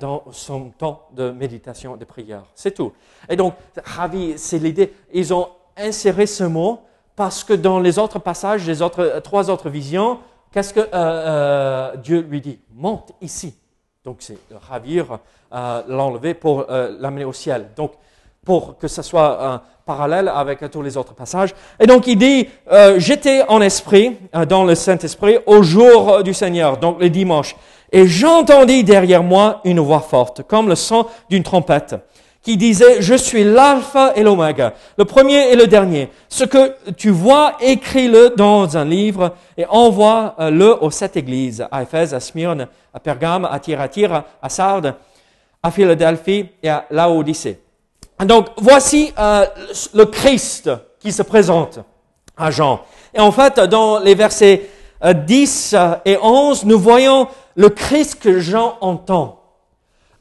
dans 0.00 0.24
son 0.32 0.70
temps 0.70 1.08
de 1.12 1.30
méditation, 1.30 1.96
de 1.96 2.04
prière. 2.04 2.44
C'est 2.54 2.72
tout. 2.74 2.92
Et 3.28 3.36
donc, 3.36 3.54
ravi, 3.84 4.36
c'est 4.36 4.58
l'idée. 4.58 4.92
Ils 5.12 5.32
ont 5.32 5.48
inséré 5.76 6.26
ce 6.26 6.44
mot 6.44 6.80
parce 7.14 7.44
que 7.44 7.52
dans 7.52 7.78
les 7.78 7.98
autres 7.98 8.18
passages, 8.18 8.66
les 8.66 8.82
autres, 8.82 9.20
trois 9.22 9.50
autres 9.50 9.70
visions, 9.70 10.18
qu'est-ce 10.50 10.74
que 10.74 11.96
Dieu 11.98 12.20
lui 12.20 12.40
dit? 12.40 12.58
Monte 12.72 13.12
ici. 13.20 13.54
Donc, 14.04 14.16
c'est 14.20 14.38
ravir, 14.68 15.20
l'enlever 15.52 16.34
pour 16.34 16.66
l'amener 16.68 17.24
au 17.24 17.32
ciel. 17.32 17.70
Donc, 17.76 17.92
pour 18.48 18.78
que 18.78 18.88
ce 18.88 19.02
soit 19.02 19.46
un 19.46 19.60
parallèle 19.84 20.32
avec 20.34 20.70
tous 20.70 20.80
les 20.80 20.96
autres 20.96 21.12
passages. 21.12 21.54
Et 21.78 21.86
donc 21.86 22.06
il 22.06 22.16
dit, 22.16 22.48
euh, 22.72 22.98
j'étais 22.98 23.42
en 23.46 23.60
esprit, 23.60 24.16
euh, 24.34 24.46
dans 24.46 24.64
le 24.64 24.74
Saint-Esprit, 24.74 25.36
au 25.44 25.62
jour 25.62 26.22
du 26.22 26.32
Seigneur, 26.32 26.78
donc 26.78 26.98
le 26.98 27.10
dimanche. 27.10 27.54
Et 27.92 28.06
j'entendis 28.06 28.84
derrière 28.84 29.22
moi 29.22 29.60
une 29.64 29.80
voix 29.80 30.00
forte, 30.00 30.44
comme 30.44 30.66
le 30.66 30.76
son 30.76 31.04
d'une 31.28 31.42
trompette, 31.42 31.96
qui 32.40 32.56
disait, 32.56 33.02
je 33.02 33.12
suis 33.12 33.44
l'alpha 33.44 34.14
et 34.16 34.22
l'oméga, 34.22 34.72
le 34.96 35.04
premier 35.04 35.52
et 35.52 35.54
le 35.54 35.66
dernier. 35.66 36.08
Ce 36.30 36.44
que 36.44 36.74
tu 36.96 37.10
vois, 37.10 37.52
écris-le 37.60 38.30
dans 38.34 38.78
un 38.78 38.86
livre 38.86 39.34
et 39.58 39.66
envoie-le 39.68 40.82
aux 40.82 40.90
sept 40.90 41.18
églises, 41.18 41.66
à 41.70 41.82
Éphèse, 41.82 42.14
à 42.14 42.20
Smyrne, 42.20 42.66
à 42.94 42.98
Pergame, 42.98 43.44
à 43.44 43.60
Thyatire, 43.60 44.22
à 44.40 44.48
Sardes, 44.48 44.94
à 45.62 45.70
Philadelphie 45.70 46.46
et 46.62 46.70
à 46.70 46.86
Laodicée. 46.90 47.60
Donc 48.24 48.48
voici 48.56 49.12
euh, 49.18 49.46
le 49.94 50.06
Christ 50.06 50.70
qui 50.98 51.12
se 51.12 51.22
présente 51.22 51.78
à 52.36 52.50
Jean. 52.50 52.80
Et 53.14 53.20
en 53.20 53.32
fait, 53.32 53.60
dans 53.60 53.98
les 54.00 54.14
versets 54.14 54.68
10 55.02 55.74
euh, 55.74 55.94
et 56.04 56.18
11, 56.20 56.64
nous 56.64 56.78
voyons 56.78 57.28
le 57.54 57.68
Christ 57.68 58.20
que 58.20 58.40
Jean 58.40 58.76
entend. 58.80 59.40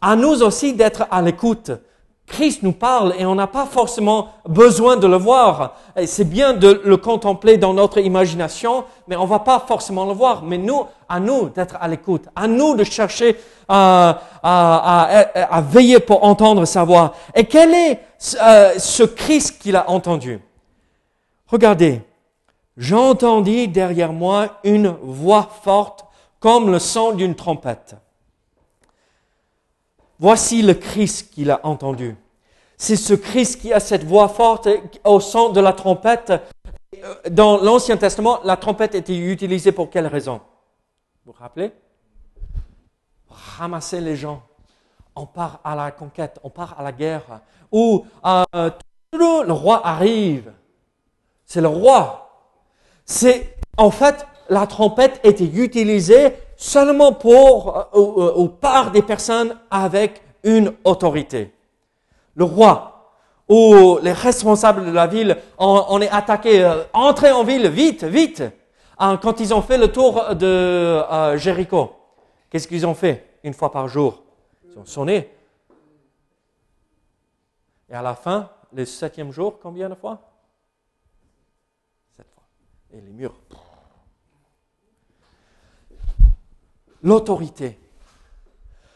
À 0.01 0.15
nous 0.15 0.43
aussi 0.43 0.73
d'être 0.73 1.05
à 1.09 1.21
l'écoute. 1.21 1.71
Christ 2.27 2.61
nous 2.61 2.73
parle 2.73 3.13
et 3.17 3.25
on 3.25 3.35
n'a 3.35 3.47
pas 3.47 3.65
forcément 3.65 4.33
besoin 4.45 4.97
de 4.97 5.07
le 5.07 5.15
voir. 5.15 5.75
C'est 6.05 6.29
bien 6.29 6.53
de 6.53 6.81
le 6.83 6.97
contempler 6.97 7.57
dans 7.57 7.73
notre 7.73 7.99
imagination, 7.99 8.83
mais 9.07 9.15
on 9.15 9.25
va 9.25 9.39
pas 9.39 9.63
forcément 9.65 10.05
le 10.05 10.11
voir. 10.11 10.43
Mais 10.43 10.57
nous, 10.57 10.85
à 11.07 11.21
nous 11.21 11.47
d'être 11.49 11.77
à 11.79 11.87
l'écoute, 11.87 12.25
à 12.35 12.47
nous 12.47 12.75
de 12.75 12.83
chercher 12.83 13.37
à, 13.69 14.21
à, 14.43 15.03
à, 15.55 15.61
veiller 15.61 15.99
pour 15.99 16.23
entendre 16.25 16.65
sa 16.65 16.83
voix. 16.83 17.13
Et 17.33 17.45
quel 17.45 17.73
est 17.73 18.01
euh, 18.41 18.77
ce 18.77 19.03
Christ 19.03 19.59
qu'il 19.61 19.77
a 19.77 19.89
entendu? 19.89 20.41
Regardez, 21.47 22.01
j'entendis 22.75 23.69
derrière 23.69 24.11
moi 24.11 24.59
une 24.65 24.93
voix 25.01 25.47
forte 25.63 26.05
comme 26.41 26.71
le 26.71 26.79
son 26.79 27.13
d'une 27.13 27.35
trompette. 27.35 27.95
Voici 30.19 30.61
le 30.61 30.73
Christ 30.73 31.31
qu'il 31.33 31.51
a 31.51 31.59
entendu. 31.63 32.15
C'est 32.77 32.95
ce 32.95 33.13
Christ 33.13 33.61
qui 33.61 33.73
a 33.73 33.79
cette 33.79 34.03
voix 34.03 34.27
forte 34.27 34.67
au 35.03 35.19
son 35.19 35.49
de 35.49 35.59
la 35.59 35.73
trompette. 35.73 36.33
Dans 37.29 37.57
l'Ancien 37.57 37.97
Testament, 37.97 38.39
la 38.43 38.57
trompette 38.57 38.95
était 38.95 39.17
utilisée 39.17 39.71
pour 39.71 39.89
quelle 39.89 40.07
raison? 40.07 40.41
Vous 41.25 41.31
vous 41.31 41.37
rappelez? 41.37 41.71
Ramasser 43.29 44.01
les 44.01 44.15
gens. 44.15 44.43
On 45.15 45.25
part 45.25 45.59
à 45.63 45.75
la 45.75 45.91
conquête, 45.91 46.39
on 46.43 46.49
part 46.49 46.79
à 46.79 46.83
la 46.83 46.91
guerre. 46.91 47.41
Ou 47.71 48.05
euh, 48.25 48.69
le 49.13 49.51
roi 49.51 49.85
arrive. 49.85 50.53
C'est 51.45 51.61
le 51.61 51.67
roi. 51.67 52.29
C'est 53.05 53.57
en 53.77 53.91
fait 53.91 54.25
la 54.49 54.67
trompette 54.67 55.19
était 55.23 55.45
utilisée 55.45 56.33
seulement 56.57 57.13
pour 57.13 57.77
euh, 57.93 58.33
au, 58.33 58.49
part 58.49 58.91
des 58.91 59.03
personnes 59.03 59.55
avec 59.71 60.21
une 60.43 60.73
autorité. 60.83 61.53
Le 62.35 62.43
roi 62.43 62.93
ou 63.47 63.99
les 64.01 64.11
responsables 64.11 64.85
de 64.85 64.91
la 64.91 65.07
ville, 65.07 65.37
on, 65.57 66.01
est 66.01 66.09
attaqué, 66.09 66.65
euh, 66.65 66.83
entrez 66.91 67.31
en 67.31 67.45
ville, 67.45 67.69
vite, 67.69 68.03
vite. 68.03 68.43
Hein, 68.99 69.17
quand 69.21 69.39
ils 69.39 69.53
ont 69.53 69.61
fait 69.61 69.77
le 69.77 69.89
tour 69.89 70.35
de 70.35 70.45
euh, 70.45 71.37
Jéricho, 71.37 71.95
qu'est-ce 72.49 72.67
qu'ils 72.67 72.85
ont 72.85 72.95
fait 72.95 73.39
une 73.43 73.53
fois 73.53 73.71
par 73.71 73.87
jour? 73.87 74.23
Ils 74.69 74.77
ont 74.77 74.85
sonné. 74.85 75.29
Et 77.89 77.93
à 77.93 78.01
la 78.01 78.15
fin, 78.15 78.49
le 78.73 78.83
septième 78.83 79.31
jour, 79.31 79.59
combien 79.61 79.87
de 79.87 79.95
fois? 79.95 80.19
Sept 82.17 82.27
fois. 82.33 82.43
Et 82.91 82.99
les 82.99 83.13
murs. 83.13 83.35
L'autorité. 87.03 87.79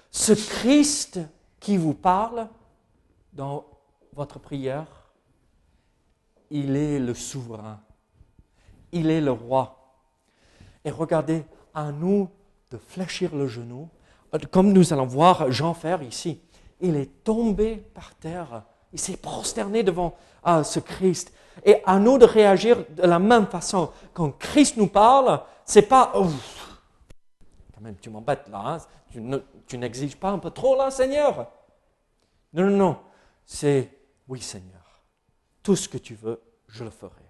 Ce 0.10 0.34
Christ 0.34 1.20
qui 1.60 1.78
vous 1.78 1.94
parle 1.94 2.48
dans 3.34 3.66
votre 4.14 4.40
prière, 4.40 4.88
il 6.50 6.76
est 6.76 7.00
le 7.00 7.14
souverain. 7.14 7.80
Il 8.92 9.10
est 9.10 9.22
le 9.22 9.32
roi. 9.32 9.96
Et 10.84 10.92
regardez, 10.92 11.46
à 11.74 11.92
nous 11.92 12.30
de 12.72 12.78
fléchir 12.78 13.36
le 13.36 13.48
genou, 13.48 13.90
comme 14.50 14.74
nous 14.74 14.94
allons 14.94 15.06
voir 15.06 15.52
Jean 15.52 15.74
faire 15.74 16.02
ici. 16.04 16.42
Il 16.80 16.96
est 16.96 17.24
tombé 17.24 17.78
par 17.78 18.16
terre. 18.16 18.64
Il 18.92 19.00
s'est 19.00 19.18
prosterné 19.18 19.84
devant 19.84 20.16
ah, 20.44 20.64
ce 20.64 20.80
Christ. 20.80 21.34
Et 21.64 21.78
à 21.86 22.00
nous 22.00 22.18
de 22.18 22.26
réagir 22.26 22.78
de 22.90 23.04
la 23.04 23.20
même 23.20 23.48
façon. 23.48 23.92
Quand 24.14 24.32
Christ 24.32 24.78
nous 24.78 24.88
parle, 24.88 25.42
c'est 25.66 25.84
pas 25.84 26.12
quand 27.82 27.86
même 27.86 27.98
tu 27.98 28.12
m'embêtes 28.12 28.48
là, 28.50 28.78
hein. 29.14 29.38
tu 29.66 29.78
n'exiges 29.78 30.16
pas 30.16 30.30
un 30.30 30.38
peu 30.38 30.52
trop 30.52 30.76
là, 30.76 30.92
Seigneur? 30.92 31.52
Non, 32.54 32.70
non, 32.70 32.78
non. 32.78 33.00
C'est 33.44 33.90
oui, 34.28 34.40
Seigneur. 34.40 35.02
Tout 35.64 35.76
ce 35.76 35.90
que 35.90 35.98
tu 35.98 36.14
veux, 36.14 36.40
je 36.68 36.84
le 36.84 36.92
ferai. 36.92 37.24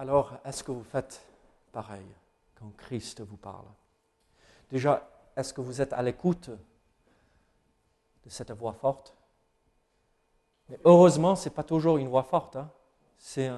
Alors, 0.00 0.36
est-ce 0.44 0.64
que 0.64 0.72
vous 0.72 0.82
faites 0.82 1.24
pareil 1.70 2.06
quand 2.56 2.70
Christ 2.76 3.20
vous 3.20 3.36
parle? 3.36 3.66
Déjà, 4.68 5.08
est-ce 5.36 5.54
que 5.54 5.60
vous 5.60 5.80
êtes 5.80 5.92
à 5.92 6.02
l'écoute 6.02 6.50
de 6.50 8.28
cette 8.28 8.50
voix 8.50 8.72
forte? 8.72 9.14
Mais 10.68 10.80
heureusement, 10.84 11.36
ce 11.36 11.48
n'est 11.48 11.54
pas 11.54 11.62
toujours 11.62 11.98
une 11.98 12.08
voix 12.08 12.24
forte. 12.24 12.56
Hein. 12.56 12.68
C'est 13.16 13.48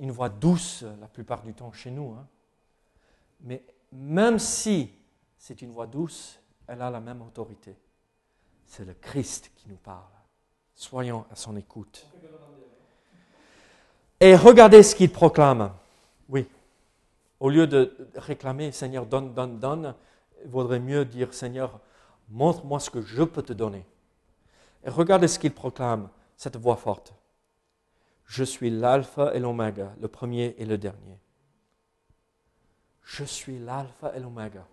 une 0.00 0.10
voix 0.10 0.30
douce 0.30 0.82
la 1.00 1.06
plupart 1.06 1.42
du 1.42 1.54
temps 1.54 1.72
chez 1.72 1.90
nous. 1.90 2.16
Hein. 2.18 2.26
Mais 3.42 3.62
même 3.92 4.38
si 4.38 4.90
c'est 5.38 5.62
une 5.62 5.70
voix 5.70 5.86
douce, 5.86 6.40
elle 6.66 6.82
a 6.82 6.90
la 6.90 7.00
même 7.00 7.22
autorité. 7.22 7.76
C'est 8.66 8.84
le 8.84 8.94
Christ 8.94 9.52
qui 9.56 9.68
nous 9.68 9.76
parle. 9.76 10.02
Soyons 10.74 11.26
à 11.30 11.36
son 11.36 11.54
écoute. 11.56 12.06
Et 14.18 14.34
regardez 14.34 14.82
ce 14.82 14.94
qu'il 14.94 15.10
proclame. 15.10 15.72
Oui. 16.28 16.48
Au 17.38 17.50
lieu 17.50 17.66
de 17.66 17.96
réclamer, 18.14 18.72
Seigneur, 18.72 19.06
donne, 19.06 19.34
donne, 19.34 19.58
donne, 19.58 19.94
il 20.44 20.50
vaudrait 20.50 20.80
mieux 20.80 21.04
dire, 21.04 21.34
Seigneur, 21.34 21.78
montre-moi 22.28 22.80
ce 22.80 22.90
que 22.90 23.02
je 23.02 23.22
peux 23.22 23.42
te 23.42 23.52
donner. 23.52 23.84
Et 24.84 24.90
regardez 24.90 25.28
ce 25.28 25.38
qu'il 25.38 25.52
proclame, 25.52 26.08
cette 26.36 26.56
voix 26.56 26.76
forte. 26.76 27.12
Je 28.30 28.44
suis 28.44 28.70
l'alpha 28.70 29.34
et 29.34 29.40
l'oméga, 29.40 29.92
le 30.00 30.06
premier 30.06 30.54
et 30.56 30.64
le 30.64 30.78
dernier. 30.78 31.18
Je 33.02 33.24
suis 33.24 33.58
l'alpha 33.58 34.12
et 34.14 34.20
l'oméga. 34.20 34.64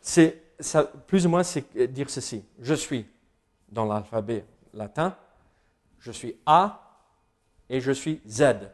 C'est 0.00 0.42
plus 1.06 1.26
ou 1.26 1.28
moins 1.28 1.42
c'est 1.42 1.76
dire 1.92 2.08
ceci. 2.08 2.42
Je 2.60 2.72
suis 2.72 3.06
dans 3.68 3.84
l'alphabet 3.84 4.46
latin, 4.72 5.14
je 5.98 6.12
suis 6.12 6.34
A 6.46 6.98
et 7.68 7.82
je 7.82 7.92
suis 7.92 8.22
Z. 8.26 8.70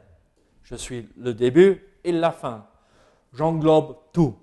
Je 0.63 0.77
suis 0.77 1.09
le 1.17 1.35
début 1.35 1.85
et 2.05 2.13
la 2.13 2.31
fin. 2.31 2.69
J'englobe 3.33 3.97
tout. 4.13 4.37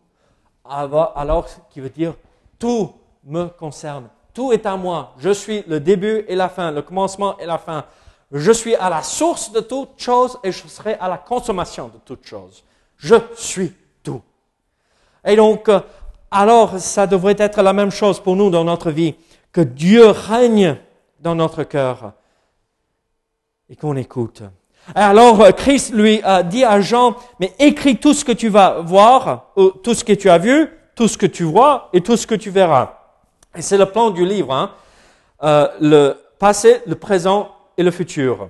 Alors, 0.65 1.47
ce 1.47 1.59
qui 1.69 1.79
veut 1.79 1.89
dire 1.89 2.13
tout 2.59 2.93
me 3.23 3.45
concerne. 3.45 4.09
Tout 4.33 4.51
est 4.51 4.65
à 4.65 4.75
moi. 4.75 5.15
Je 5.17 5.29
suis 5.29 5.63
le 5.65 5.79
début 5.79 6.25
et 6.27 6.35
la 6.35 6.49
fin, 6.49 6.71
le 6.71 6.81
commencement 6.81 7.37
et 7.37 7.45
la 7.45 7.57
fin. 7.57 7.85
Je 8.31 8.51
suis 8.51 8.75
à 8.75 8.89
la 8.89 9.03
source 9.03 9.51
de 9.51 9.61
toute 9.61 9.91
chose 9.97 10.37
et 10.43 10.51
je 10.51 10.67
serai 10.67 10.95
à 10.95 11.07
la 11.07 11.17
consommation 11.17 11.87
de 11.87 11.99
toute 12.03 12.25
chose. 12.25 12.63
Je 12.97 13.15
suis 13.35 13.73
tout. 14.03 14.21
Et 15.25 15.35
donc, 15.35 15.69
euh, 15.69 15.79
alors 16.29 16.77
ça 16.79 17.07
devrait 17.07 17.35
être 17.37 17.61
la 17.61 17.73
même 17.73 17.91
chose 17.91 18.19
pour 18.19 18.35
nous 18.35 18.49
dans 18.49 18.63
notre 18.63 18.91
vie, 18.91 19.15
que 19.51 19.61
Dieu 19.61 20.07
règne 20.07 20.77
dans 21.19 21.35
notre 21.35 21.63
cœur 21.63 22.13
et 23.69 23.75
qu'on 23.75 23.95
écoute. 23.95 24.43
Alors 24.95 25.53
Christ 25.55 25.93
lui 25.93 26.21
a 26.23 26.43
dit 26.43 26.63
à 26.63 26.79
Jean, 26.79 27.15
mais 27.39 27.53
écris 27.59 27.97
tout 27.97 28.13
ce 28.13 28.23
que 28.23 28.31
tu 28.31 28.49
vas 28.49 28.79
voir, 28.81 29.53
tout 29.83 29.93
ce 29.93 30.03
que 30.03 30.13
tu 30.13 30.29
as 30.29 30.37
vu, 30.37 30.69
tout 30.95 31.07
ce 31.07 31.17
que 31.17 31.25
tu 31.25 31.43
vois 31.43 31.89
et 31.93 32.01
tout 32.01 32.17
ce 32.17 32.25
que 32.25 32.35
tu 32.35 32.49
verras. 32.49 32.93
Et 33.55 33.61
c'est 33.61 33.77
le 33.77 33.85
plan 33.85 34.09
du 34.09 34.25
livre, 34.25 34.53
hein? 34.53 34.71
euh, 35.43 35.67
le 35.81 36.15
passé, 36.39 36.81
le 36.85 36.95
présent 36.95 37.51
et 37.77 37.83
le 37.83 37.91
futur. 37.91 38.49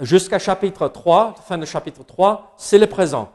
Jusqu'à 0.00 0.38
chapitre 0.38 0.88
3, 0.88 1.34
fin 1.46 1.58
de 1.58 1.66
chapitre 1.66 2.04
3, 2.04 2.54
c'est 2.56 2.78
le 2.78 2.86
présent. 2.86 3.30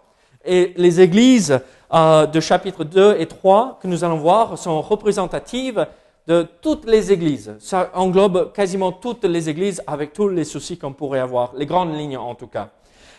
Et 0.45 0.73
les 0.76 1.02
églises 1.02 1.60
euh, 1.93 2.26
de 2.26 2.39
chapitre 2.39 2.84
2 2.84 3.17
et 3.19 3.28
3 3.28 3.80
que 3.82 3.88
nous 3.88 4.04
allons 4.04 4.17
voir 4.17 4.58
sont 4.58 4.82
représentatives 4.82 5.88
de 6.28 6.47
toutes 6.62 6.86
les 6.86 7.12
églises. 7.12 7.56
Ça 7.60 7.91
englobe 7.93 8.52
quasiment 8.54 8.91
toutes 8.91 9.26
les 9.26 9.49
églises 9.49 9.82
avec 9.88 10.13
tous 10.13 10.30
les 10.30 10.43
soucis 10.43 10.78
qu'on 10.78 10.93
pourrait 10.93 11.19
avoir, 11.19 11.54
les 11.56 11.65
grandes 11.65 11.95
lignes 11.95 12.17
en 12.17 12.36
tout 12.36 12.47
cas. 12.47 12.69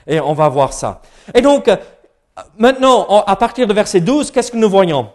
Et 0.07 0.21
on 0.21 0.33
va 0.33 0.49
voir 0.49 0.73
ça. 0.73 1.03
Et 1.35 1.41
donc, 1.41 1.71
maintenant, 2.59 3.07
à 3.27 3.37
partir 3.37 3.67
de 3.67 3.73
verset 3.73 4.01
12, 4.01 4.31
qu'est-ce 4.31 4.51
que 4.51 4.57
nous 4.57 4.69
voyons? 4.69 5.11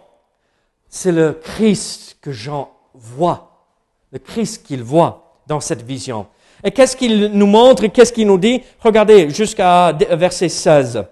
C'est 0.88 1.12
le 1.12 1.32
Christ 1.32 2.18
que 2.20 2.32
Jean 2.32 2.70
voit, 2.94 3.66
le 4.12 4.18
Christ 4.18 4.66
qu'il 4.66 4.82
voit 4.82 5.40
dans 5.46 5.60
cette 5.60 5.82
vision. 5.82 6.26
Et 6.62 6.70
qu'est-ce 6.70 6.96
qu'il 6.96 7.30
nous 7.32 7.46
montre 7.46 7.86
qu'est-ce 7.86 8.12
qu'il 8.12 8.26
nous 8.26 8.38
dit? 8.38 8.62
Regardez 8.80 9.30
jusqu'à 9.30 9.92
verset 10.10 10.48
16. 10.48 11.04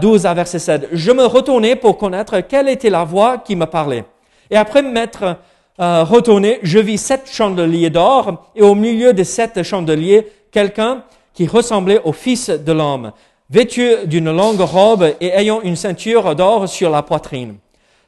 12 0.00 0.24
à 0.24 0.32
verset 0.32 0.58
7. 0.58 0.88
Je 0.92 1.12
me 1.12 1.26
retournais 1.26 1.76
pour 1.76 1.98
connaître 1.98 2.40
quelle 2.40 2.68
était 2.68 2.88
la 2.88 3.04
voix 3.04 3.38
qui 3.38 3.54
me 3.56 3.66
parlait. 3.66 4.04
Et 4.50 4.56
après 4.56 4.80
m'être 4.80 5.36
euh, 5.78 6.04
retourné, 6.04 6.60
je 6.62 6.78
vis 6.78 6.98
sept 6.98 7.28
chandeliers 7.30 7.90
d'or 7.90 8.50
et 8.54 8.62
au 8.62 8.74
milieu 8.74 9.12
de 9.12 9.22
sept 9.22 9.62
chandeliers, 9.62 10.26
quelqu'un 10.50 11.02
qui 11.34 11.46
ressemblait 11.46 12.00
au 12.04 12.12
Fils 12.12 12.48
de 12.48 12.72
l'homme, 12.72 13.12
vêtu 13.50 13.90
d'une 14.06 14.34
longue 14.34 14.60
robe 14.60 15.12
et 15.20 15.28
ayant 15.28 15.60
une 15.60 15.76
ceinture 15.76 16.34
d'or 16.34 16.68
sur 16.68 16.88
la 16.88 17.02
poitrine. 17.02 17.56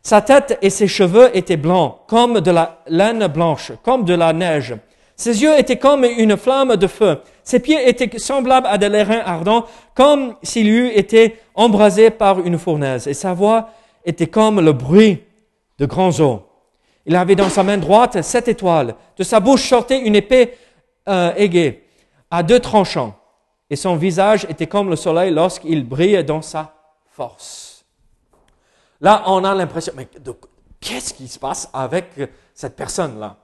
Sa 0.03 0.23
tête 0.23 0.59
et 0.63 0.71
ses 0.71 0.89
cheveux 0.89 1.29
étaient 1.37 1.59
blancs, 1.59 1.97
comme 2.07 2.41
de 2.41 2.51
la 2.51 2.79
laine 2.87 3.27
blanche, 3.27 3.73
comme 3.83 4.05
de 4.05 4.15
la 4.15 4.33
neige. 4.33 4.75
Ses 5.19 5.43
yeux 5.43 5.59
étaient 5.59 5.79
comme 5.79 6.05
une 6.05 6.37
flamme 6.37 6.77
de 6.77 6.87
feu. 6.87 7.21
Ses 7.43 7.59
pieds 7.59 7.89
étaient 7.89 8.19
semblables 8.21 8.69
à 8.69 8.79
des 8.79 8.89
l'airain 8.89 9.21
ardents, 9.27 9.65
comme 9.93 10.37
s'il 10.45 10.69
eût 10.69 10.91
été 10.91 11.41
embrasé 11.57 12.11
par 12.11 12.39
une 12.39 12.57
fournaise. 12.57 13.09
Et 13.09 13.15
sa 13.15 13.35
voix 13.35 13.71
était 14.05 14.29
comme 14.29 14.61
le 14.61 14.73
bruit 14.73 15.25
de 15.79 15.87
grands 15.87 16.21
eaux. 16.21 16.43
Il 17.05 17.17
avait 17.17 17.35
dans 17.35 17.49
sa 17.49 17.65
main 17.65 17.79
droite 17.79 18.23
sept 18.23 18.47
étoiles. 18.47 18.95
De 19.17 19.25
sa 19.25 19.41
bouche 19.41 19.69
sortait 19.69 19.99
une 19.99 20.15
épée 20.15 20.55
euh, 21.09 21.35
aiguë 21.35 21.83
à 22.31 22.45
deux 22.45 22.61
tranchants. 22.61 23.19
Et 23.69 23.75
son 23.75 23.97
visage 23.97 24.47
était 24.49 24.69
comme 24.69 24.89
le 24.89 24.97
soleil 24.97 25.33
lorsqu'il 25.33 25.85
brille 25.85 26.23
dans 26.23 26.43
sa 26.43 26.73
force. 27.11 27.85
Là, 29.01 29.25
on 29.27 29.43
a 29.43 29.53
l'impression, 29.53 29.93
mais 29.97 30.07
qu'est-ce 30.79 31.13
qui 31.13 31.27
se 31.27 31.41
passe 31.41 31.69
avec 31.73 32.07
cette 32.55 32.77
personne-là? 32.77 33.37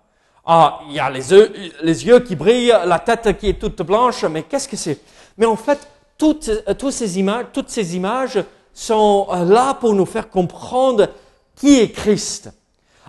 Ah, 0.47 0.81
il 0.89 0.95
y 0.95 0.99
a 0.99 1.09
les 1.09 1.31
yeux, 1.31 1.53
les 1.83 2.07
yeux 2.07 2.21
qui 2.21 2.37
brillent, 2.37 2.75
la 2.85 2.99
tête 2.99 3.39
qui 3.39 3.49
est 3.49 3.59
toute 3.59 3.81
blanche, 3.83 4.25
mais 4.25 4.43
qu'est-ce 4.43 4.69
que 4.69 4.77
c'est? 4.77 5.01
Mais 5.39 5.47
en 5.47 5.57
fait, 5.57 5.89
toutes, 6.19 6.51
toutes, 6.79 6.93
ces 6.93 7.19
images, 7.19 7.47
toutes 7.53 7.71
ces 7.71 7.97
images 7.97 8.45
sont 8.73 9.27
euh, 9.31 9.45
là 9.45 9.75
pour 9.75 9.95
nous 9.95 10.05
faire 10.05 10.29
comprendre 10.29 11.09
qui 11.57 11.81
est 11.81 11.91
Christ. 11.91 12.51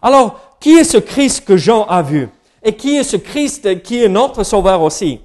Alors, 0.02 0.58
qui 0.60 0.76
est 0.76 0.84
ce 0.84 0.98
Christ 0.98 1.46
que 1.46 1.58
Jean 1.58 1.84
a 1.86 2.02
vu? 2.02 2.30
Et 2.64 2.76
qui 2.76 2.96
est 2.96 3.04
ce 3.04 3.18
Christ 3.18 3.84
qui 3.84 4.04
est 4.04 4.10
notre 4.10 4.44
sauveur 4.44 4.82
aussi? 4.82 5.20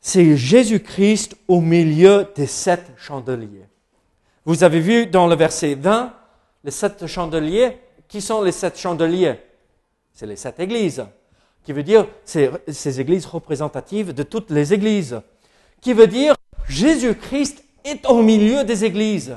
C'est 0.00 0.36
Jésus-Christ 0.36 1.36
au 1.46 1.60
milieu 1.60 2.26
des 2.34 2.46
sept 2.46 2.84
chandeliers. 2.96 3.66
Vous 4.44 4.64
avez 4.64 4.80
vu 4.80 5.06
dans 5.06 5.26
le 5.26 5.36
verset 5.36 5.74
20 5.74 6.12
les 6.64 6.70
sept 6.70 7.06
chandeliers? 7.06 7.78
Qui 8.08 8.20
sont 8.20 8.42
les 8.42 8.52
sept 8.52 8.78
chandeliers? 8.78 9.36
C'est 10.16 10.26
les 10.26 10.36
sept 10.36 10.58
églises. 10.60 11.04
Qui 11.62 11.74
veut 11.74 11.82
dire 11.82 12.06
ces, 12.24 13.00
églises 13.00 13.26
représentatives 13.26 14.14
de 14.14 14.22
toutes 14.22 14.50
les 14.50 14.72
églises. 14.72 15.20
Qui 15.82 15.92
veut 15.92 16.06
dire 16.06 16.34
Jésus-Christ 16.66 17.62
est 17.84 18.06
au 18.06 18.22
milieu 18.22 18.64
des 18.64 18.86
églises. 18.86 19.36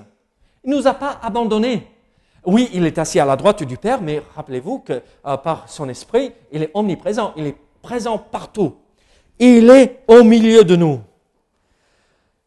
Il 0.63 0.69
ne 0.69 0.77
nous 0.77 0.87
a 0.87 0.93
pas 0.93 1.19
abandonnés. 1.21 1.85
Oui, 2.45 2.69
il 2.71 2.85
est 2.85 2.97
assis 2.97 3.19
à 3.19 3.25
la 3.25 3.35
droite 3.35 3.61
du 3.63 3.75
Père, 3.75 4.01
mais 4.01 4.21
rappelez-vous 4.35 4.79
que 4.79 5.01
euh, 5.25 5.35
par 5.35 5.67
son 5.67 5.89
esprit, 5.89 6.31
il 6.53 6.63
est 6.63 6.71
omniprésent, 6.73 7.33
il 7.35 7.47
est 7.47 7.57
présent 7.81 8.17
partout. 8.17 8.77
Il 9.37 9.69
est 9.69 9.99
au 10.07 10.23
milieu 10.23 10.63
de 10.63 10.77
nous. 10.77 11.01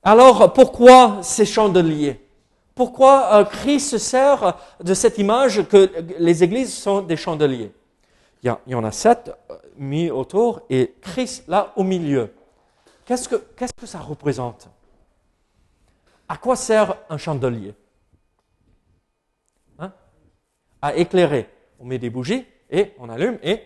Alors, 0.02 0.54
pourquoi 0.54 1.18
ces 1.20 1.44
chandeliers? 1.44 2.18
Pourquoi 2.74 3.34
euh, 3.34 3.44
Christ 3.44 3.90
se 3.90 3.98
sert 3.98 4.56
de 4.82 4.94
cette 4.94 5.18
image 5.18 5.68
que 5.68 5.90
les 6.18 6.42
églises 6.42 6.72
sont 6.72 7.02
des 7.02 7.16
chandeliers? 7.16 7.72
Il 8.42 8.57
y, 8.66 8.74
en 8.74 8.83
a 8.83 8.90
sept 8.90 9.33
euh, 9.50 9.57
mis 9.76 10.11
autour 10.11 10.62
et 10.68 10.96
Christ 11.00 11.46
là 11.46 11.72
au 11.76 11.85
milieu. 11.85 12.35
Qu'est-ce 13.05 13.28
que, 13.28 13.87
ça 13.87 14.00
représente? 14.00 14.68
À 16.28 16.37
quoi 16.37 16.57
sert 16.57 16.96
un 17.09 17.18
chandelier? 17.18 17.74
Hein? 19.78 19.92
À 20.81 20.94
éclairer. 20.96 21.48
On 21.78 21.85
met 21.85 21.98
des 21.98 22.11
bougies 22.11 22.44
et 22.70 22.92
on 22.98 23.09
allume 23.09 23.38
et 23.42 23.62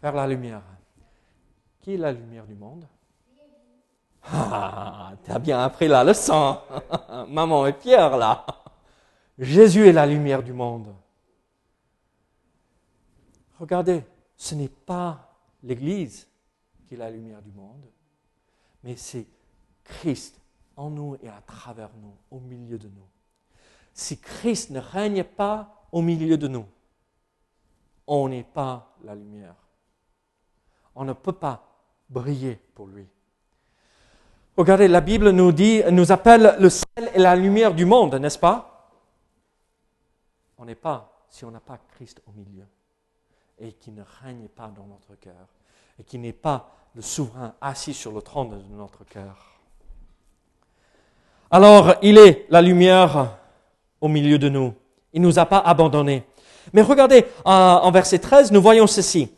faire 0.00 0.14
la 0.14 0.26
lumière. 0.26 0.62
Qui 1.80 1.94
est 1.94 1.98
la 1.98 2.12
lumière 2.12 2.46
du 2.46 2.54
monde? 2.54 2.86
Ah, 4.32 5.12
tu 5.24 5.32
as 5.32 5.38
bien 5.38 5.58
appris 5.60 5.88
la 5.88 6.04
leçon. 6.04 6.58
Maman 7.28 7.66
est 7.66 7.80
fière 7.80 8.16
là. 8.16 8.44
Jésus 9.38 9.88
est 9.88 9.92
la 9.92 10.06
lumière 10.06 10.42
du 10.42 10.52
monde. 10.52 10.94
Regardez, 13.60 14.02
ce 14.38 14.54
n'est 14.54 14.70
pas 14.70 15.36
l'Église 15.62 16.26
qui 16.88 16.94
est 16.94 16.96
la 16.96 17.10
lumière 17.10 17.42
du 17.42 17.52
monde, 17.52 17.84
mais 18.82 18.96
c'est 18.96 19.26
Christ 19.84 20.40
en 20.76 20.88
nous 20.88 21.18
et 21.22 21.28
à 21.28 21.42
travers 21.42 21.90
nous, 22.00 22.16
au 22.30 22.40
milieu 22.40 22.78
de 22.78 22.88
nous. 22.88 23.06
Si 23.92 24.18
Christ 24.18 24.70
ne 24.70 24.80
règne 24.80 25.22
pas 25.24 25.86
au 25.92 26.00
milieu 26.00 26.38
de 26.38 26.48
nous, 26.48 26.64
on 28.06 28.30
n'est 28.30 28.44
pas 28.44 28.96
la 29.04 29.14
lumière. 29.14 29.54
On 30.94 31.04
ne 31.04 31.12
peut 31.12 31.32
pas 31.32 31.62
briller 32.08 32.58
pour 32.74 32.86
lui. 32.86 33.06
Regardez, 34.56 34.88
la 34.88 35.02
Bible 35.02 35.30
nous 35.30 35.52
dit, 35.52 35.82
nous 35.92 36.10
appelle 36.10 36.56
le 36.58 36.70
sel 36.70 37.10
et 37.14 37.18
la 37.18 37.36
lumière 37.36 37.74
du 37.74 37.84
monde, 37.84 38.14
n'est-ce 38.14 38.38
pas? 38.38 38.90
On 40.56 40.64
n'est 40.64 40.74
pas 40.74 41.26
si 41.28 41.44
on 41.44 41.50
n'a 41.50 41.60
pas 41.60 41.78
Christ 41.94 42.22
au 42.26 42.32
milieu 42.32 42.66
et 43.60 43.72
qui 43.72 43.92
ne 43.92 44.02
règne 44.22 44.48
pas 44.48 44.68
dans 44.68 44.86
notre 44.86 45.14
cœur 45.20 45.46
et 45.98 46.04
qui 46.04 46.18
n'est 46.18 46.32
pas 46.32 46.70
le 46.94 47.02
souverain 47.02 47.54
assis 47.60 47.94
sur 47.94 48.12
le 48.12 48.22
trône 48.22 48.50
de 48.50 48.74
notre 48.74 49.04
cœur. 49.04 49.60
Alors, 51.50 51.94
il 52.02 52.18
est 52.18 52.46
la 52.48 52.62
lumière 52.62 53.36
au 54.00 54.08
milieu 54.08 54.38
de 54.38 54.48
nous. 54.48 54.74
Il 55.12 55.20
ne 55.20 55.26
nous 55.26 55.38
a 55.38 55.46
pas 55.46 55.58
abandonnés. 55.58 56.24
Mais 56.72 56.82
regardez, 56.82 57.26
en 57.44 57.90
verset 57.90 58.18
13, 58.18 58.52
nous 58.52 58.62
voyons 58.62 58.86
ceci. 58.86 59.32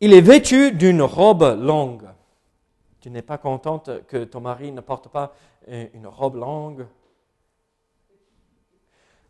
Il 0.00 0.12
est 0.12 0.20
vêtu 0.20 0.72
d'une 0.72 1.02
robe 1.02 1.56
longue. 1.60 2.08
Tu 3.00 3.10
n'es 3.10 3.22
pas 3.22 3.38
contente 3.38 4.04
que 4.06 4.24
ton 4.24 4.40
mari 4.40 4.72
ne 4.72 4.80
porte 4.80 5.08
pas 5.08 5.32
une 5.68 6.06
robe 6.06 6.36
longue? 6.36 6.86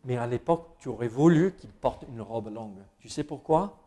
Mais 0.05 0.17
à 0.17 0.27
l'époque, 0.27 0.77
tu 0.79 0.89
aurais 0.89 1.09
voulu 1.09 1.55
qu'il 1.55 1.71
porte 1.71 2.05
une 2.09 2.23
robe 2.23 2.53
longue. 2.53 2.81
Tu 2.99 3.09
sais 3.09 3.25
pourquoi? 3.25 3.79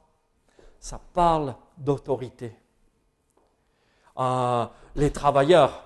Ça 0.79 0.99
parle 1.13 1.55
d'autorité. 1.77 2.55
Euh, 4.17 4.65
les 4.95 5.11
travailleurs, 5.11 5.83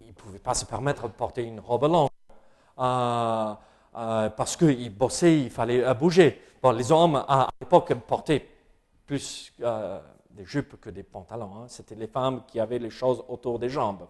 ils 0.00 0.08
ne 0.08 0.12
pouvaient 0.12 0.38
pas 0.38 0.54
se 0.54 0.64
permettre 0.64 1.08
de 1.08 1.12
porter 1.12 1.42
une 1.42 1.60
robe 1.60 1.84
longue. 1.84 2.10
Euh, 2.78 3.54
euh, 3.94 4.30
parce 4.30 4.56
qu'ils 4.56 4.94
bossaient, 4.94 5.40
il 5.40 5.50
fallait 5.50 5.94
bouger. 5.94 6.42
Bon, 6.62 6.72
les 6.72 6.90
hommes 6.90 7.16
à 7.28 7.48
l'époque 7.60 7.92
portaient 8.06 8.48
plus 9.06 9.52
des 10.30 10.44
jupes 10.44 10.80
que 10.80 10.90
des 10.90 11.02
pantalons. 11.02 11.56
Hein. 11.56 11.64
C'était 11.68 11.94
les 11.94 12.06
femmes 12.06 12.42
qui 12.46 12.58
avaient 12.58 12.78
les 12.78 12.90
choses 12.90 13.22
autour 13.28 13.58
des 13.58 13.68
jambes. 13.68 14.06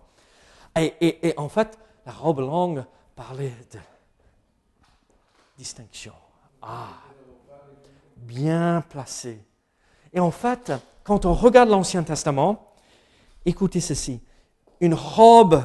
Et, 0.76 1.34
en 1.36 1.48
fait, 1.48 1.78
la 2.06 2.12
robe 2.12 2.40
longue 2.40 2.84
parlait 3.14 3.52
de 3.72 3.78
distinction. 5.56 6.14
Ah, 6.62 6.88
bien 8.16 8.82
placée. 8.88 9.44
Et 10.12 10.20
en 10.20 10.30
fait, 10.30 10.72
quand 11.04 11.24
on 11.26 11.34
regarde 11.34 11.68
l'Ancien 11.68 12.02
Testament, 12.02 12.72
écoutez 13.44 13.80
ceci. 13.80 14.20
Une 14.80 14.94
robe 14.94 15.62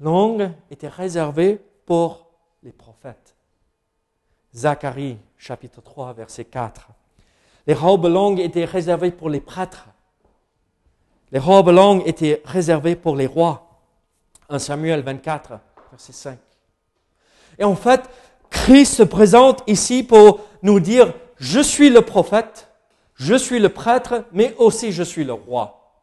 longue 0.00 0.50
était 0.70 0.88
réservée 0.88 1.60
pour 1.86 2.26
les 2.62 2.72
prophètes. 2.72 3.34
Zacharie, 4.54 5.18
chapitre 5.36 5.80
3, 5.80 6.12
verset 6.12 6.44
4. 6.44 6.88
Les 7.66 7.74
robes 7.74 8.06
longues 8.06 8.40
étaient 8.40 8.64
réservées 8.64 9.10
pour 9.10 9.30
les 9.30 9.40
prêtres. 9.40 9.88
Les 11.30 11.38
robes 11.38 11.70
longues 11.70 12.02
étaient 12.06 12.42
réservées 12.44 12.96
pour 12.96 13.16
les 13.16 13.26
rois. 13.26 13.80
1 14.48 14.58
Samuel 14.58 15.02
24, 15.02 15.58
verset 15.90 16.12
5. 16.12 16.38
Et 17.58 17.64
en 17.64 17.76
fait, 17.76 18.02
Christ 18.50 18.94
se 18.94 19.02
présente 19.02 19.62
ici 19.66 20.02
pour 20.02 20.40
nous 20.62 20.80
dire, 20.80 21.14
je 21.38 21.60
suis 21.60 21.88
le 21.88 22.02
prophète, 22.02 22.68
je 23.22 23.36
suis 23.36 23.60
le 23.60 23.68
prêtre, 23.68 24.24
mais 24.32 24.54
aussi 24.58 24.90
je 24.90 25.04
suis 25.04 25.22
le 25.22 25.32
roi. 25.32 25.94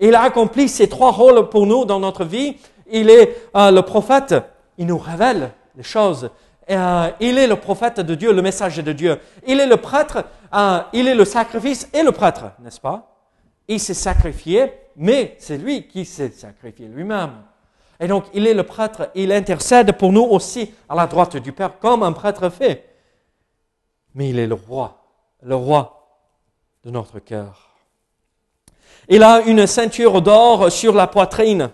il 0.00 0.14
a 0.16 0.22
accompli 0.22 0.68
ces 0.68 0.88
trois 0.88 1.12
rôles 1.12 1.48
pour 1.48 1.64
nous 1.64 1.84
dans 1.84 2.00
notre 2.00 2.24
vie. 2.24 2.56
Il 2.90 3.08
est 3.08 3.36
euh, 3.54 3.70
le 3.70 3.82
prophète, 3.82 4.34
il 4.76 4.86
nous 4.86 4.98
révèle 4.98 5.52
les 5.76 5.84
choses. 5.84 6.28
Euh, 6.68 7.10
il 7.20 7.38
est 7.38 7.46
le 7.46 7.54
prophète 7.54 8.00
de 8.00 8.14
Dieu, 8.16 8.32
le 8.32 8.42
messager 8.42 8.82
de 8.82 8.92
Dieu. 8.92 9.20
Il 9.46 9.60
est 9.60 9.66
le 9.66 9.76
prêtre, 9.76 10.24
euh, 10.52 10.80
il 10.92 11.06
est 11.06 11.14
le 11.14 11.24
sacrifice 11.24 11.88
et 11.92 12.02
le 12.02 12.10
prêtre, 12.10 12.46
n'est-ce 12.58 12.80
pas? 12.80 13.14
Il 13.68 13.78
s'est 13.78 13.94
sacrifié, 13.94 14.72
mais 14.96 15.36
c'est 15.38 15.58
lui 15.58 15.86
qui 15.86 16.04
s'est 16.04 16.30
sacrifié 16.30 16.88
lui-même. 16.88 17.30
Et 18.00 18.08
donc, 18.08 18.24
il 18.34 18.44
est 18.46 18.54
le 18.54 18.64
prêtre, 18.64 19.10
il 19.14 19.30
intercède 19.30 19.92
pour 19.92 20.12
nous 20.12 20.24
aussi 20.24 20.74
à 20.88 20.96
la 20.96 21.06
droite 21.06 21.36
du 21.36 21.52
Père, 21.52 21.78
comme 21.78 22.02
un 22.02 22.12
prêtre 22.12 22.48
fait. 22.50 22.84
Mais 24.14 24.30
il 24.30 24.38
est 24.40 24.48
le 24.48 24.54
roi, 24.54 24.98
le 25.42 25.54
roi 25.54 25.95
de 26.86 26.92
notre 26.92 27.18
cœur. 27.18 27.74
Il 29.08 29.24
a 29.24 29.40
une 29.42 29.66
ceinture 29.66 30.22
d'or 30.22 30.70
sur 30.70 30.94
la 30.94 31.08
poitrine. 31.08 31.70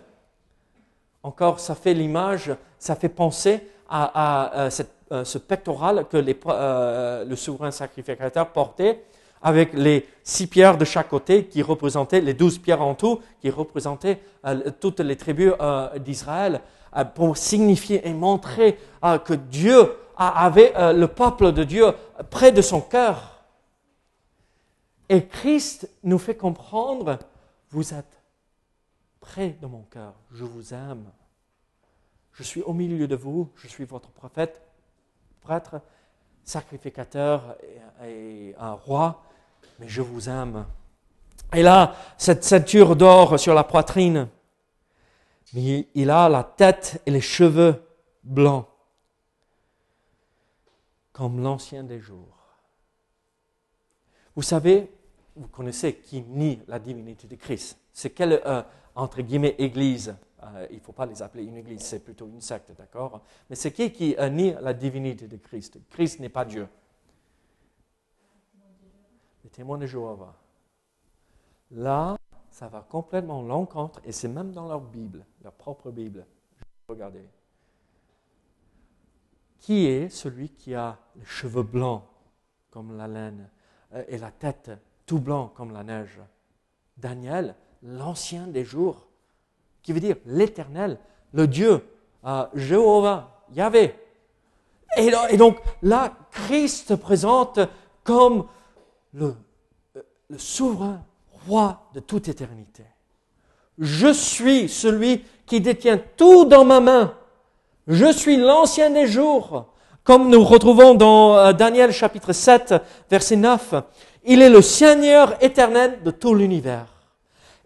Encore, 1.23 1.61
ça 1.61 1.75
fait 1.75 1.93
l'image, 1.93 2.51
ça 2.79 2.97
fait 2.97 3.11
penser 3.11 3.61
à, 3.89 4.71
euh, 5.13 5.25
ce 5.25 5.37
pectoral 5.37 6.07
que 6.11 6.17
euh, 6.47 7.25
le 7.27 7.37
souverain 7.37 7.71
sacrificateur 7.71 8.49
portait 8.49 9.05
avec 9.43 9.75
les 9.75 10.09
six 10.25 10.47
pierres 10.47 10.79
de 10.79 10.87
chaque 10.87 11.11
côté 11.11 11.45
qui 11.45 11.61
représentaient, 11.61 12.23
les 12.23 12.33
douze 12.33 12.57
pierres 12.57 12.81
en 12.81 12.95
tout, 12.95 13.21
qui 13.43 13.51
représentaient 13.51 14.19
euh, 14.47 14.71
toutes 14.81 15.01
les 15.01 15.17
tribus 15.17 15.53
d'Israël, 15.99 16.63
pour 17.15 17.37
signifier 17.37 18.07
et 18.07 18.13
montrer 18.13 18.79
que 19.25 19.33
Dieu 19.33 19.95
avait 20.15 20.75
le 20.93 21.07
peuple 21.07 21.53
de 21.53 21.65
Dieu 21.65 21.87
près 22.31 22.53
de 22.53 22.61
son 22.61 22.83
cœur. 22.83 23.42
Et 25.13 25.27
Christ 25.27 25.91
nous 26.05 26.17
fait 26.17 26.37
comprendre, 26.37 27.19
vous 27.69 27.93
êtes 27.93 28.23
près 29.21 29.51
de 29.61 29.67
mon 29.67 29.83
cœur, 29.83 30.15
je 30.31 30.43
vous 30.43 30.73
aime. 30.73 31.05
Je 32.33 32.43
suis 32.43 32.63
au 32.63 32.73
milieu 32.73 33.07
de 33.07 33.15
vous, 33.15 33.51
je 33.57 33.69
suis 33.69 33.85
votre 33.85 34.09
prophète, 34.09 34.63
prêtre, 35.43 35.83
sacrificateur 36.45 37.59
et, 38.03 38.55
un 38.59 38.73
roi, 38.73 39.23
mais 39.79 39.87
je 39.87 40.01
vous 40.01 40.31
aime. 40.31 40.65
Et 41.53 41.63
là, 41.63 41.95
cette 42.17 42.43
ceinture 42.43 42.97
d'or 42.97 43.39
sur 43.39 43.53
la 43.53 43.65
poitrine, 43.65 44.31
mais 45.53 45.89
il 45.95 46.09
a 46.09 46.31
la 46.31 46.43
tête 46.43 47.03
et 47.05 47.11
les 47.11 47.21
cheveux 47.21 47.85
blancs, 48.25 48.67
comme 51.13 51.43
l'ancien 51.43 51.85
des 51.85 52.01
jours. 52.01 52.39
Vous 54.35 54.41
savez, 54.41 54.91
vous 55.37 55.49
connaissez 55.49 55.97
qui 55.97 56.23
nie 56.23 56.61
la 56.69 56.79
divinité 56.79 57.27
de 57.27 57.37
Christ. 57.37 57.79
C'est 57.93 58.11
quelle, 58.11 58.41
euh, 58.45 58.63
entre 58.95 59.23
guillemets, 59.23 59.55
église 59.59 60.15
euh, 60.45 60.67
il 60.71 60.77
ne 60.77 60.81
faut 60.81 60.93
pas 60.93 61.07
les 61.07 61.23
appeler 61.23 61.45
une 61.45 61.57
église, 61.57 61.83
c'est 61.83 62.01
plutôt 62.01 62.27
une 62.27 62.41
secte, 62.41 62.73
d'accord? 62.77 63.23
Mais 63.49 63.55
c'est 63.55 63.73
qui 63.73 63.93
qui 63.93 64.17
nie 64.33 64.55
la 64.61 64.75
divinité 64.75 65.29
de 65.29 65.37
Christ? 65.37 65.79
Christ 65.91 66.19
n'est 66.19 66.29
pas 66.29 66.45
Dieu. 66.45 66.69
Les 69.45 69.51
témoins 69.51 69.79
de 69.79 69.87
Jéhovah. 69.87 70.35
Là, 71.71 72.17
ça 72.51 72.69
va 72.69 72.81
complètement 72.81 73.43
l'encontre, 73.43 74.01
et 74.05 74.13
c'est 74.13 74.29
même 74.29 74.53
dans 74.53 74.67
leur 74.67 74.81
Bible, 74.81 75.25
leur 75.43 75.53
propre 75.53 75.91
Bible. 75.91 76.27
Regardez. 76.89 77.29
Qui 79.61 79.87
est 79.87 80.09
celui 80.09 80.51
qui 80.51 80.75
a 80.75 80.99
les 81.15 81.25
cheveux 81.25 81.63
blancs 81.63 82.03
comme 82.71 82.97
la 82.97 83.07
laine 83.07 83.49
euh, 83.93 84.05
et 84.09 84.19
la 84.19 84.33
tête 84.33 84.73
tout 85.13 85.19
blanc 85.19 85.53
comme 85.55 85.75
la 85.75 85.83
neige 85.83 86.21
Daniel, 86.97 87.55
l'ancien 87.83 88.47
des 88.47 88.65
jours, 88.65 89.09
qui 89.83 89.93
veut 89.93 90.01
dire 90.01 90.17
l'éternel, 90.25 90.99
le 91.35 91.47
Dieu, 91.47 91.87
euh, 92.25 92.47
Jéhovah, 92.55 93.45
Yahvé. 93.53 93.95
Et, 94.97 95.37
donc 95.37 95.59
là, 95.83 96.15
Christ 96.31 96.89
se 96.89 96.95
présente 96.95 97.61
comme 98.05 98.47
le, 99.13 99.35
le 100.31 100.39
souverain 100.39 101.05
roi 101.47 101.83
de 101.93 102.01
toute 102.01 102.29
éternité. 102.29 102.85
Je 103.77 104.15
suis 104.15 104.67
celui 104.67 105.27
qui 105.45 105.61
détient 105.61 106.01
tout 106.17 106.47
dans 106.47 106.65
ma 106.65 106.81
main. 106.81 107.15
Je 107.87 108.11
suis 108.11 108.39
l'ancien 108.39 108.89
des 108.89 109.07
jours. 109.07 109.67
Comme 110.05 110.31
nous 110.31 110.43
retrouvons 110.43 110.95
dans 110.95 111.37
euh, 111.37 111.53
Daniel 111.53 111.93
chapitre 111.93 112.33
7, 112.33 112.75
verset 113.11 113.37
9. 113.37 113.75
Il 114.25 114.41
est 114.41 114.51
le 114.51 114.63
Seigneur 114.63 115.43
éternel 115.43 116.03
de 116.05 116.11
tout 116.11 116.35
l'univers. 116.35 116.87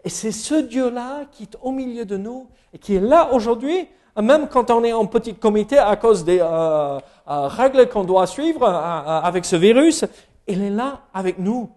Et 0.03 0.09
c'est 0.09 0.31
ce 0.31 0.55
Dieu-là 0.55 1.25
qui 1.31 1.43
est 1.43 1.57
au 1.61 1.71
milieu 1.71 2.05
de 2.05 2.17
nous 2.17 2.47
et 2.73 2.79
qui 2.79 2.95
est 2.95 3.01
là 3.01 3.33
aujourd'hui, 3.33 3.87
même 4.19 4.47
quand 4.47 4.71
on 4.71 4.83
est 4.83 4.93
en 4.93 5.05
petit 5.05 5.35
comité 5.35 5.77
à 5.77 5.95
cause 5.95 6.23
des 6.23 6.39
euh, 6.41 6.97
euh, 6.97 6.99
règles 7.47 7.87
qu'on 7.89 8.03
doit 8.03 8.25
suivre 8.25 8.67
avec 8.67 9.45
ce 9.45 9.55
virus. 9.55 10.05
Il 10.47 10.61
est 10.63 10.69
là 10.69 11.01
avec 11.13 11.37
nous. 11.37 11.69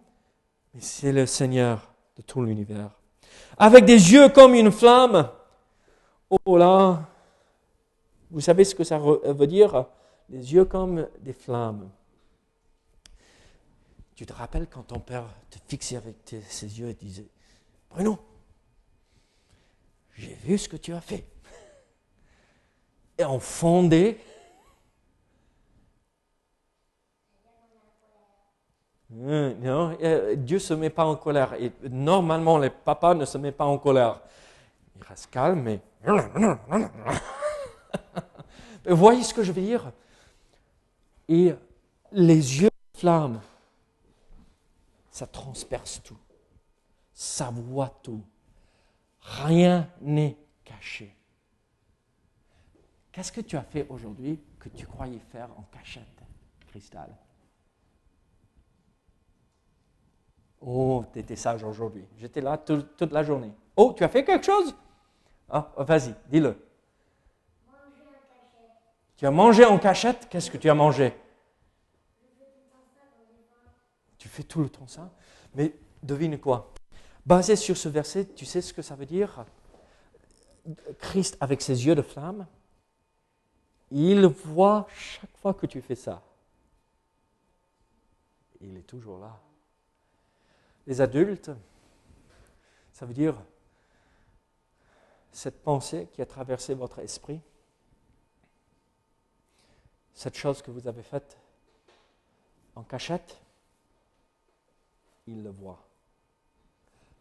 C'est 0.78 1.12
le 1.12 1.26
Seigneur 1.26 1.90
de 2.16 2.22
tout 2.22 2.42
l'univers. 2.42 2.90
Avec 3.58 3.84
des 3.84 4.12
yeux 4.12 4.28
comme 4.30 4.54
une 4.54 4.70
flamme. 4.70 5.28
Oh 6.46 6.56
là, 6.56 7.00
vous 8.30 8.40
savez 8.40 8.64
ce 8.64 8.74
que 8.74 8.84
ça 8.84 8.98
veut 8.98 9.46
dire? 9.46 9.86
Des 10.28 10.54
yeux 10.54 10.64
comme 10.64 11.06
des 11.20 11.32
flammes. 11.32 11.90
Tu 14.20 14.26
te 14.26 14.34
rappelles 14.34 14.66
quand 14.66 14.82
ton 14.82 15.00
père 15.00 15.24
te 15.48 15.56
fixait 15.66 15.96
avec 15.96 16.36
ses 16.46 16.78
yeux 16.78 16.90
et 16.90 16.92
disait, 16.92 17.30
Bruno, 17.88 18.18
j'ai 20.14 20.34
vu 20.34 20.58
ce 20.58 20.68
que 20.68 20.76
tu 20.76 20.92
as 20.92 21.00
fait. 21.00 21.24
Et 23.16 23.24
en 23.24 23.38
fondé, 23.38 24.20
Hum, 29.10 29.54
non, 29.62 29.96
euh, 30.02 30.36
Dieu 30.36 30.56
ne 30.58 30.60
se 30.60 30.74
met 30.74 30.90
pas 30.90 31.06
en 31.06 31.16
colère. 31.16 31.54
Et 31.54 31.72
normalement, 31.88 32.58
les 32.58 32.68
papas 32.68 33.14
ne 33.14 33.24
se 33.24 33.38
mettent 33.38 33.56
pas 33.56 33.64
en 33.64 33.78
colère. 33.78 34.20
Il 34.96 35.02
reste 35.02 35.30
calme, 35.30 35.62
mais... 35.62 35.80
Vous 38.86 38.96
voyez 38.96 39.22
ce 39.22 39.32
que 39.32 39.42
je 39.42 39.52
veux 39.52 39.62
dire 39.62 39.90
Et 41.26 41.54
les 42.12 42.60
yeux 42.60 42.68
flamment. 42.94 43.40
Ça 45.10 45.26
transperce 45.26 46.02
tout. 46.02 46.18
Ça 47.12 47.50
voit 47.50 47.98
tout. 48.02 48.22
Rien 49.20 49.88
n'est 50.00 50.36
caché. 50.64 51.14
Qu'est-ce 53.12 53.32
que 53.32 53.40
tu 53.40 53.56
as 53.56 53.62
fait 53.62 53.86
aujourd'hui 53.88 54.40
que 54.58 54.68
tu 54.68 54.86
croyais 54.86 55.18
faire 55.32 55.48
en 55.58 55.62
cachette, 55.72 56.22
Cristal 56.68 57.10
Oh, 60.60 61.04
tu 61.12 61.18
étais 61.18 61.36
sage 61.36 61.64
aujourd'hui. 61.64 62.04
J'étais 62.18 62.40
là 62.40 62.58
toute 62.58 63.12
la 63.12 63.22
journée. 63.22 63.52
Oh, 63.76 63.94
tu 63.96 64.04
as 64.04 64.08
fait 64.08 64.24
quelque 64.24 64.44
chose? 64.44 64.74
Ah, 65.48 65.72
Vas-y, 65.78 66.14
dis-le. 66.28 66.56
Tu 69.16 69.26
as 69.26 69.30
mangé 69.30 69.64
en 69.64 69.78
cachette? 69.78 70.28
Qu'est-ce 70.28 70.50
que 70.50 70.58
tu 70.58 70.70
as 70.70 70.74
mangé? 70.74 71.14
Tu 74.20 74.28
fais 74.28 74.42
tout 74.42 74.60
le 74.60 74.68
temps 74.68 74.86
ça 74.86 75.10
Mais 75.54 75.74
devine 76.02 76.38
quoi? 76.38 76.72
Basé 77.24 77.56
sur 77.56 77.76
ce 77.76 77.88
verset, 77.88 78.26
tu 78.36 78.44
sais 78.44 78.60
ce 78.60 78.72
que 78.72 78.82
ça 78.82 78.94
veut 78.94 79.06
dire? 79.06 79.44
Christ 80.98 81.38
avec 81.40 81.62
ses 81.62 81.86
yeux 81.86 81.94
de 81.94 82.02
flamme, 82.02 82.46
il 83.90 84.26
voit 84.26 84.86
chaque 84.94 85.36
fois 85.38 85.54
que 85.54 85.66
tu 85.66 85.80
fais 85.80 85.94
ça. 85.94 86.22
Il 88.60 88.76
est 88.76 88.86
toujours 88.86 89.18
là. 89.18 89.40
Les 90.86 91.00
adultes, 91.00 91.50
ça 92.92 93.06
veut 93.06 93.14
dire 93.14 93.34
cette 95.32 95.62
pensée 95.62 96.08
qui 96.12 96.20
a 96.20 96.26
traversé 96.26 96.74
votre 96.74 96.98
esprit, 96.98 97.40
cette 100.12 100.36
chose 100.36 100.60
que 100.60 100.70
vous 100.70 100.86
avez 100.86 101.02
faite 101.02 101.38
en 102.74 102.82
cachette, 102.82 103.40
il 105.30 105.42
le 105.42 105.50
voit. 105.50 105.78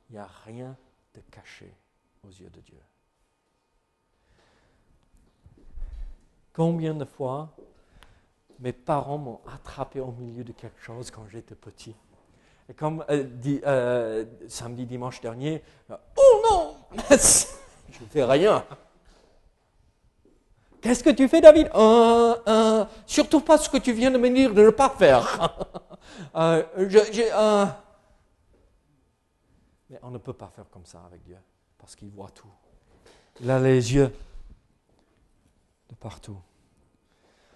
Il 0.10 0.13
n'y 0.13 0.19
a 0.19 0.30
rien 0.45 0.76
de 1.13 1.22
caché 1.32 1.72
aux 2.28 2.32
yeux 2.32 2.50
de 2.50 2.60
Dieu. 2.62 2.82
Combien 6.54 6.93
de 6.93 7.06
fois 7.06 7.56
mes 8.60 8.74
parents 8.74 9.17
m'ont 9.17 9.39
attrapé 9.48 10.00
au 10.00 10.12
milieu 10.12 10.43
de 10.43 10.52
quelque 10.52 10.82
chose 10.82 11.12
quand 11.12 11.28
j'étais 11.28 11.56
petit? 11.56 11.95
Et 12.67 12.74
comme 12.74 13.06
euh, 13.10 13.26
euh, 13.65 14.26
samedi, 14.48 14.86
dimanche 14.86 15.22
dernier, 15.22 15.63
euh, 15.89 15.95
oh 16.17 16.41
non, 16.50 16.76
je 17.10 18.02
ne 18.02 18.10
fais 18.10 18.24
rien. 18.24 18.65
Qu'est-ce 20.82 21.04
que 21.04 21.10
tu 21.10 21.28
fais, 21.28 21.41
David? 21.41 21.69
Surtout 23.06 23.41
pas 23.41 23.58
ce 23.58 23.69
que 23.69 23.78
tu 23.78 23.91
viens 23.91 24.12
de 24.12 24.17
me 24.17 24.30
dire 24.30 24.54
de 24.54 24.63
ne 24.63 24.69
pas 24.69 24.89
faire. 24.89 25.56
Mais 29.89 29.99
on 30.04 30.12
ne 30.12 30.17
peut 30.17 30.34
pas 30.34 30.49
faire 30.49 30.69
comme 30.69 30.86
ça 30.86 31.04
avec 31.06 31.23
Dieu, 31.23 31.38
parce 31.78 31.95
qu'il 31.95 32.10
voit 32.10 32.30
tout. 32.30 32.52
Il 33.41 33.49
a 33.49 33.60
les 33.60 33.93
yeux 33.93 34.13
de 35.89 35.95
partout. 35.95 36.38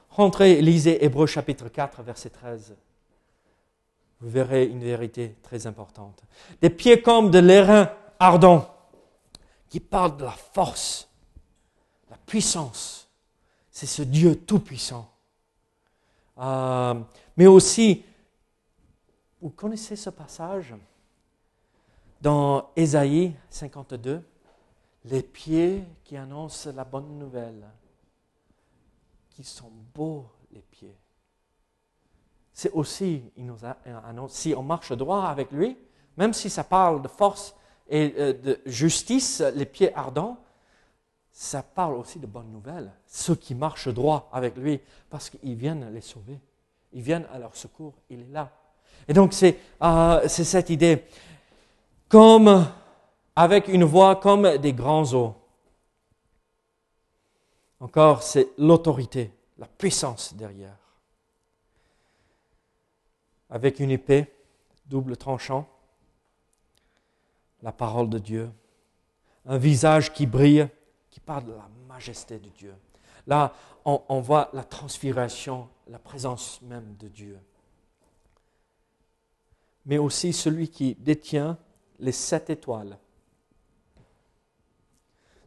Rentrez, 0.10 0.62
lisez 0.62 1.04
Hébreu 1.04 1.26
chapitre 1.26 1.69
4, 1.69 2.02
verset 2.04 2.30
13 2.30 2.76
vous 4.24 4.30
verrez 4.30 4.63
une 4.63 4.80
vérité 4.80 5.36
très 5.43 5.67
importante. 5.67 6.24
Des 6.62 6.69
pieds 6.69 7.02
comme 7.02 7.30
de 7.30 7.39
l'airain 7.39 7.91
ardent, 8.19 8.74
qui 9.67 9.82
parle 9.82 10.15
de 10.15 10.24
la 10.24 10.32
force, 10.32 11.10
la 12.10 12.15
puissance. 12.26 13.10
C'est 13.69 13.86
ce 13.86 14.02
Dieu 14.02 14.38
tout-puissant. 14.38 15.12
Euh, 16.38 16.93
mais 17.36 17.48
aussi, 17.48 18.06
vous 19.41 19.50
connaissez 19.50 19.98
ce 19.98 20.10
passage? 20.10 20.74
Dans 22.24 22.72
Ésaïe 22.76 23.36
52, 23.52 24.24
les 25.06 25.22
pieds 25.22 25.84
qui 26.04 26.18
annoncent 26.18 26.72
la 26.72 26.84
bonne 26.84 27.20
nouvelle, 27.20 27.70
qui 29.30 29.44
sont 29.44 29.72
beaux 29.94 30.26
les 30.52 30.62
pieds 30.62 30.98
c'est 32.54 32.72
aussi, 32.72 33.24
il 33.36 33.46
nous 33.46 33.58
annonce, 34.06 34.34
si 34.34 34.54
on 34.56 34.62
marche 34.62 34.92
droit 34.92 35.24
avec 35.24 35.52
lui, 35.52 35.76
même 36.18 36.34
si 36.34 36.50
ça 36.50 36.64
parle 36.64 37.02
de 37.02 37.08
force 37.08 37.56
et 37.90 38.14
euh, 38.18 38.34
de 38.34 38.60
justice, 38.68 39.44
les 39.56 39.66
pieds 39.66 39.94
ardents, 39.96 40.38
ça 41.32 41.64
parle 41.64 41.96
aussi 41.96 42.20
de 42.20 42.28
bonnes 42.28 42.52
nouvelles. 42.52 42.92
Ceux 43.08 43.34
qui 43.34 43.56
marchent 43.56 43.88
droit 43.88 44.30
avec 44.32 44.56
lui, 44.56 44.80
parce 45.10 45.32
qu'ils 45.32 45.56
viennent 45.56 45.92
les 45.92 46.02
sauver. 46.02 46.40
Ils 46.94 47.02
viennent 47.02 47.26
à 47.34 47.40
leur 47.40 47.56
secours, 47.56 47.96
il 48.12 48.20
est 48.22 48.32
là. 48.32 48.52
Et 49.08 49.14
donc 49.14 49.34
c'est 49.34 49.58
euh, 49.82 50.28
cette 50.28 50.70
idée, 50.70 51.06
comme 52.13 52.71
avec 53.36 53.67
une 53.69 53.84
voix 53.84 54.15
comme 54.17 54.60
des 54.60 54.71
grands 54.71 55.15
eaux. 55.15 55.34
Encore, 57.80 58.21
c'est 58.21 58.49
l'autorité, 58.60 59.32
la 59.58 59.65
puissance 59.65 60.36
derrière 60.36 60.78
avec 63.49 63.80
une 63.80 63.89
épée 63.89 64.32
double 64.86 65.17
tranchant, 65.17 65.67
la 67.63 67.71
parole 67.71 68.10
de 68.10 68.19
Dieu, 68.19 68.52
un 69.47 69.58
visage 69.58 70.13
qui 70.13 70.28
brille, 70.28 70.67
qui 71.10 71.19
parle 71.19 71.45
de 71.45 71.54
la 71.54 71.67
majesté 71.88 72.38
de 72.38 72.49
Dieu. 72.49 72.76
Là, 73.26 73.56
on, 73.86 74.21
voit 74.21 74.52
la 74.54 74.63
transfiguration, 74.63 75.67
la 75.88 75.97
présence 75.97 76.62
même 76.62 76.95
de 76.99 77.08
Dieu. 77.08 77.39
Mais 79.88 79.97
aussi 79.97 80.32
celui 80.32 80.69
qui 80.69 80.93
détient 80.95 81.58
les 82.04 82.12
sept 82.12 82.50
étoiles. 82.50 82.98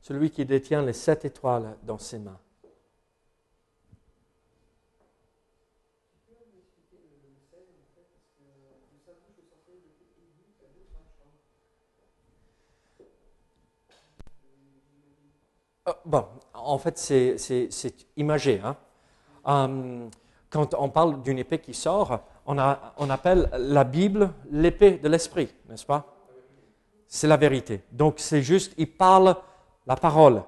Celui 0.01 0.31
qui 0.31 0.45
détient 0.45 0.83
les 0.83 0.93
sept 0.93 1.25
étoiles 1.25 1.77
dans 1.83 1.99
ses 1.99 2.19
mains. 2.19 2.39
Euh, 15.89 15.93
bon, 16.05 16.27
en 16.55 16.79
fait, 16.79 16.97
c'est 16.99 18.07
imagé. 18.17 18.61
Hein? 18.61 18.77
euh, 19.47 20.09
quand 20.49 20.75
on 20.75 20.89
parle 20.89 21.23
d'une 21.23 21.39
épée 21.39 21.59
qui 21.59 21.75
sort, 21.75 22.21
on, 22.47 22.57
on 22.57 23.11
appelle 23.11 23.51
la 23.53 23.85
Bible 23.85 24.33
l'épée 24.51 24.93
de 24.99 25.09
l'esprit, 25.09 25.53
n'est-ce 25.69 25.85
pas? 25.85 26.16
C'est 27.09 27.29
la 27.29 27.37
vérité. 27.37 27.83
Donc 27.93 28.15
c'est 28.19 28.43
juste, 28.43 28.75
il 28.79 28.91
parle 28.91 29.37
la 29.87 29.97
parole. 29.97 30.43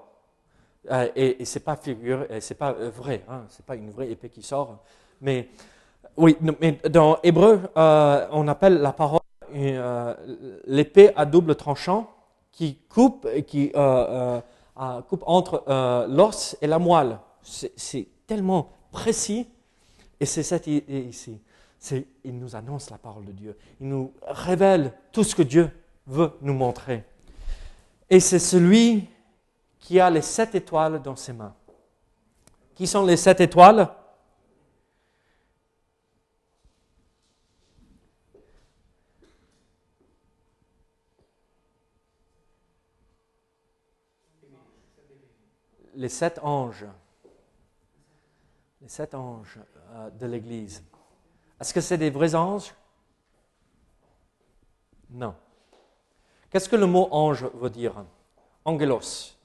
Euh, 0.91 1.09
et, 1.15 1.43
et 1.43 1.45
c'est 1.45 1.61
pas 1.61 1.77
figuré, 1.77 2.41
c'est 2.41 2.55
pas 2.55 2.73
euh, 2.73 2.91
vrai, 2.91 3.23
hein, 3.29 3.45
c'est 3.49 3.65
pas 3.65 3.77
une 3.77 3.91
vraie 3.91 4.11
épée 4.11 4.31
qui 4.31 4.43
sort. 4.43 4.79
Mais 5.21 5.49
oui, 6.17 6.37
mais 6.61 6.79
dans 6.89 7.19
Hébreu, 7.23 7.61
euh, 7.77 8.27
on 8.33 8.49
appelle 8.49 8.79
la 8.79 8.93
parole 8.93 9.21
l'épée 10.67 11.11
à 11.17 11.25
double 11.25 11.57
tranchant 11.57 12.11
qui 12.53 12.77
coupe, 12.89 13.27
qui 13.47 13.73
coupe 13.73 15.23
entre 15.27 15.65
l'os 16.09 16.57
et 16.61 16.67
la 16.67 16.79
moelle. 16.79 17.19
C'est 17.43 18.09
tellement 18.27 18.71
précis, 18.93 19.49
et 20.21 20.27
c'est 20.27 20.43
cette 20.43 20.67
idée 20.67 21.01
ici. 21.01 21.41
Il 22.25 22.39
nous 22.39 22.57
annonce 22.57 22.91
la 22.91 22.99
parole 22.99 23.25
de 23.25 23.33
Dieu. 23.33 23.57
Il 23.81 23.89
nous 23.89 24.13
révèle 24.27 24.93
tout 25.13 25.25
ce 25.25 25.35
que 25.35 25.43
Dieu 25.43 25.71
veut 26.09 26.33
nous 26.41 26.55
montrer. 26.55 27.05
Et 28.11 28.19
c'est 28.19 28.39
celui 28.39 29.07
qui 29.79 30.01
a 30.01 30.11
les 30.11 30.23
sept 30.23 30.55
étoiles 30.55 31.01
dans 31.03 31.17
ses 31.17 31.35
mains. 31.35 31.55
Qui 32.75 32.87
sont 32.87 33.05
les 33.05 33.17
sept 33.17 33.41
étoiles? 33.41 33.95
Les 45.95 46.09
sept 46.09 46.39
anges. 46.43 46.87
Les 48.81 48.89
sept 48.89 49.15
anges 49.15 49.59
euh, 49.91 50.11
de 50.11 50.27
l'Église. 50.27 50.85
Est-ce 51.61 51.75
que 51.75 51.81
c'est 51.81 51.99
des 51.99 52.11
vrais 52.11 52.37
anges? 52.37 52.73
Non. 55.11 55.35
Qu'est-ce 56.51 56.69
que 56.69 56.77
le 56.77 56.87
mot 56.87 57.09
ange 57.11 57.45
veut 57.55 57.71
dire? 57.71 58.05
Angelos. 58.65 59.37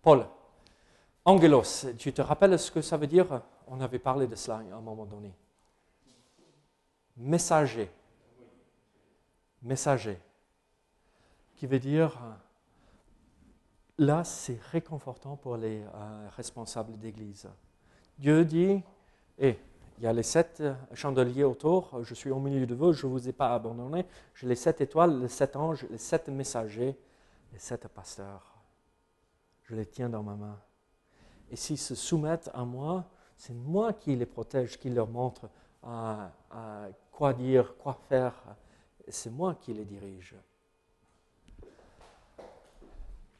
Paul, 0.00 0.26
angelos, 1.24 1.86
tu 1.98 2.12
te 2.12 2.22
rappelles 2.22 2.58
ce 2.58 2.70
que 2.70 2.80
ça 2.82 2.96
veut 2.96 3.06
dire? 3.06 3.42
On 3.66 3.80
avait 3.80 3.98
parlé 3.98 4.26
de 4.26 4.34
cela 4.34 4.56
à 4.56 4.76
un 4.76 4.80
moment 4.80 5.06
donné. 5.06 5.32
Messager. 7.16 7.90
Messager. 9.62 10.18
Qui 11.56 11.66
veut 11.66 11.78
dire, 11.78 12.18
là, 13.98 14.24
c'est 14.24 14.60
réconfortant 14.72 15.36
pour 15.36 15.56
les 15.56 15.82
euh, 15.82 16.28
responsables 16.36 16.98
d'église. 16.98 17.48
Dieu 18.18 18.44
dit, 18.44 18.82
et 19.38 19.58
il 20.02 20.04
y 20.04 20.08
a 20.08 20.12
les 20.12 20.22
sept 20.22 20.62
chandeliers 20.92 21.44
autour, 21.44 22.02
je 22.02 22.12
suis 22.12 22.30
au 22.30 22.40
milieu 22.40 22.66
de 22.66 22.74
vous, 22.74 22.92
je 22.92 23.06
ne 23.06 23.12
vous 23.12 23.28
ai 23.28 23.32
pas 23.32 23.54
abandonné, 23.54 24.04
j'ai 24.34 24.48
les 24.48 24.56
sept 24.56 24.80
étoiles, 24.80 25.20
les 25.20 25.28
sept 25.28 25.56
anges, 25.56 25.86
les 25.90 25.98
sept 25.98 26.28
messagers, 26.28 26.98
les 27.52 27.58
sept 27.58 27.88
pasteurs 27.88 28.52
je 29.72 29.76
les 29.76 29.86
tiens 29.86 30.10
dans 30.10 30.22
ma 30.22 30.34
main. 30.34 30.60
Et 31.50 31.56
s'ils 31.56 31.78
se 31.78 31.94
soumettent 31.94 32.50
à 32.52 32.64
moi, 32.64 33.06
c'est 33.36 33.54
moi 33.54 33.94
qui 33.94 34.14
les 34.14 34.26
protège, 34.26 34.78
qui 34.78 34.90
leur 34.90 35.08
montre 35.08 35.48
quoi 37.10 37.32
dire, 37.32 37.74
quoi 37.78 37.98
faire. 38.08 38.34
C'est 39.08 39.30
moi 39.30 39.56
qui 39.60 39.72
les 39.72 39.84
dirige. 39.84 40.34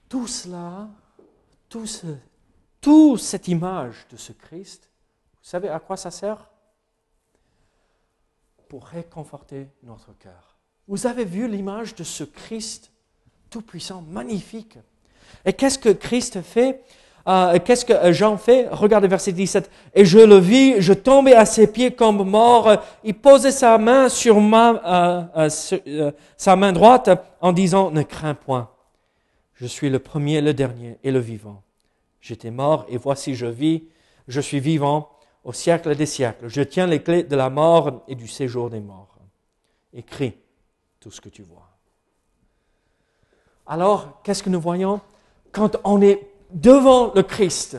Tout 0.09 0.27
cela, 0.27 0.89
tout 1.69 3.17
cette 3.17 3.49
image 3.49 4.07
de 4.09 4.17
ce 4.17 4.33
Christ, 4.33 4.89
vous 5.35 5.49
savez 5.49 5.69
à 5.69 5.81
quoi 5.81 5.97
ça 5.97 6.11
sert? 6.11 6.49
Pour 8.73 8.87
réconforter 8.87 9.67
notre 9.83 10.17
cœur. 10.19 10.57
Vous 10.89 11.07
avez 11.07 11.27
vu 11.27 11.47
l'image 11.47 11.95
de 11.95 12.05
ce 12.05 12.25
Christ 12.25 12.91
tout-puissant, 13.51 14.01
magnifique, 14.01 14.79
et 15.45 15.53
qu'est-ce 15.53 15.79
que 15.79 15.91
Christ 15.91 16.41
fait? 16.41 16.81
Euh, 17.29 17.59
Qu'est-ce 17.63 17.85
que 17.85 18.13
Jean 18.15 18.39
fait? 18.39 18.69
Regardez 18.71 19.09
verset 19.09 19.33
17. 19.33 19.71
Et 19.95 20.07
je 20.07 20.21
le 20.21 20.39
vis, 20.39 20.81
je 20.81 20.95
tombais 20.95 21.35
à 21.35 21.45
ses 21.45 21.67
pieds 21.67 21.91
comme 21.91 22.27
mort. 22.27 22.83
Il 23.05 23.13
posait 23.13 23.53
sa 23.53 23.77
main 23.77 24.09
sur 24.09 24.41
ma, 24.41 25.29
euh, 25.37 25.51
euh, 25.89 26.11
sa 26.39 26.57
main 26.57 26.73
droite 26.73 27.11
en 27.43 27.53
disant, 27.53 27.91
ne 27.91 28.03
crains 28.03 28.33
point. 28.33 28.71
Je 29.53 29.67
suis 29.67 29.91
le 29.91 29.99
premier, 29.99 30.41
le 30.41 30.55
dernier 30.55 30.97
et 31.05 31.11
le 31.11 31.19
vivant. 31.19 31.63
J'étais 32.23 32.51
mort 32.51 32.87
et 32.89 32.97
voici 32.97 33.35
je 33.35 33.45
vis. 33.45 33.85
Je 34.29 34.41
suis 34.41 34.61
vivant 34.61 35.12
au 35.45 35.53
siècle 35.53 35.95
des 35.97 36.07
siècles. 36.07 36.49
Je 36.49 36.63
tiens 36.63 36.87
les 36.87 37.03
clés 37.03 37.25
de 37.25 37.37
la 37.37 37.51
mort 37.51 38.05
et 38.09 38.15
du 38.15 38.29
séjour 38.29 38.71
des 38.71 38.81
morts. 38.81 39.17
Écris 39.93 40.37
tout 41.01 41.11
ce 41.11 41.21
que 41.21 41.29
tu 41.29 41.43
vois. 41.43 41.69
Alors, 43.67 44.23
qu'est-ce 44.23 44.43
que 44.43 44.51
nous 44.51 44.61
voyons? 44.61 45.01
Quand 45.51 45.77
on 45.85 46.01
est 46.01 46.31
devant 46.51 47.13
le 47.15 47.23
Christ 47.23 47.79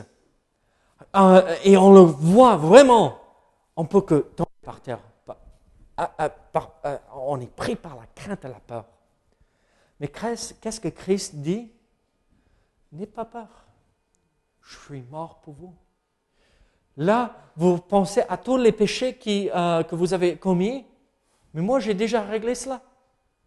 euh, 1.16 1.56
et 1.64 1.76
on 1.76 1.92
le 1.92 2.00
voit 2.00 2.56
vraiment, 2.56 3.18
on 3.76 3.84
peut 3.84 4.00
que 4.00 4.14
tomber 4.14 4.50
par 4.62 4.80
terre. 4.80 5.00
Euh, 5.98 6.98
on 7.14 7.40
est 7.40 7.54
pris 7.54 7.76
par 7.76 7.96
la 7.96 8.06
crainte 8.14 8.44
et 8.44 8.48
la 8.48 8.60
peur. 8.60 8.84
Mais 10.00 10.08
qu'est-ce 10.08 10.80
que 10.80 10.88
Christ 10.88 11.36
dit? 11.36 11.70
N'aie 12.92 13.06
pas 13.06 13.24
peur. 13.24 13.48
Je 14.62 14.78
suis 14.78 15.02
mort 15.02 15.40
pour 15.40 15.54
vous. 15.54 15.74
Là, 16.96 17.34
vous 17.56 17.78
pensez 17.78 18.22
à 18.28 18.36
tous 18.36 18.56
les 18.56 18.72
péchés 18.72 19.18
euh, 19.26 19.82
que 19.82 19.94
vous 19.94 20.14
avez 20.14 20.36
commis, 20.36 20.84
mais 21.52 21.62
moi 21.62 21.80
j'ai 21.80 21.94
déjà 21.94 22.22
réglé 22.22 22.54
cela. 22.54 22.80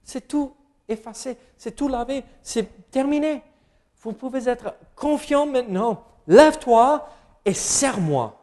C'est 0.04 0.28
tout 0.28 0.54
effacé, 0.88 1.38
c'est 1.58 1.76
tout 1.76 1.88
lavé, 1.88 2.24
c'est 2.42 2.90
terminé. 2.90 3.42
Vous 4.02 4.14
pouvez 4.14 4.48
être 4.48 4.74
confiant 4.96 5.46
maintenant. 5.46 6.04
Lève-toi 6.28 7.08
et 7.44 7.54
sers-moi. 7.54 8.38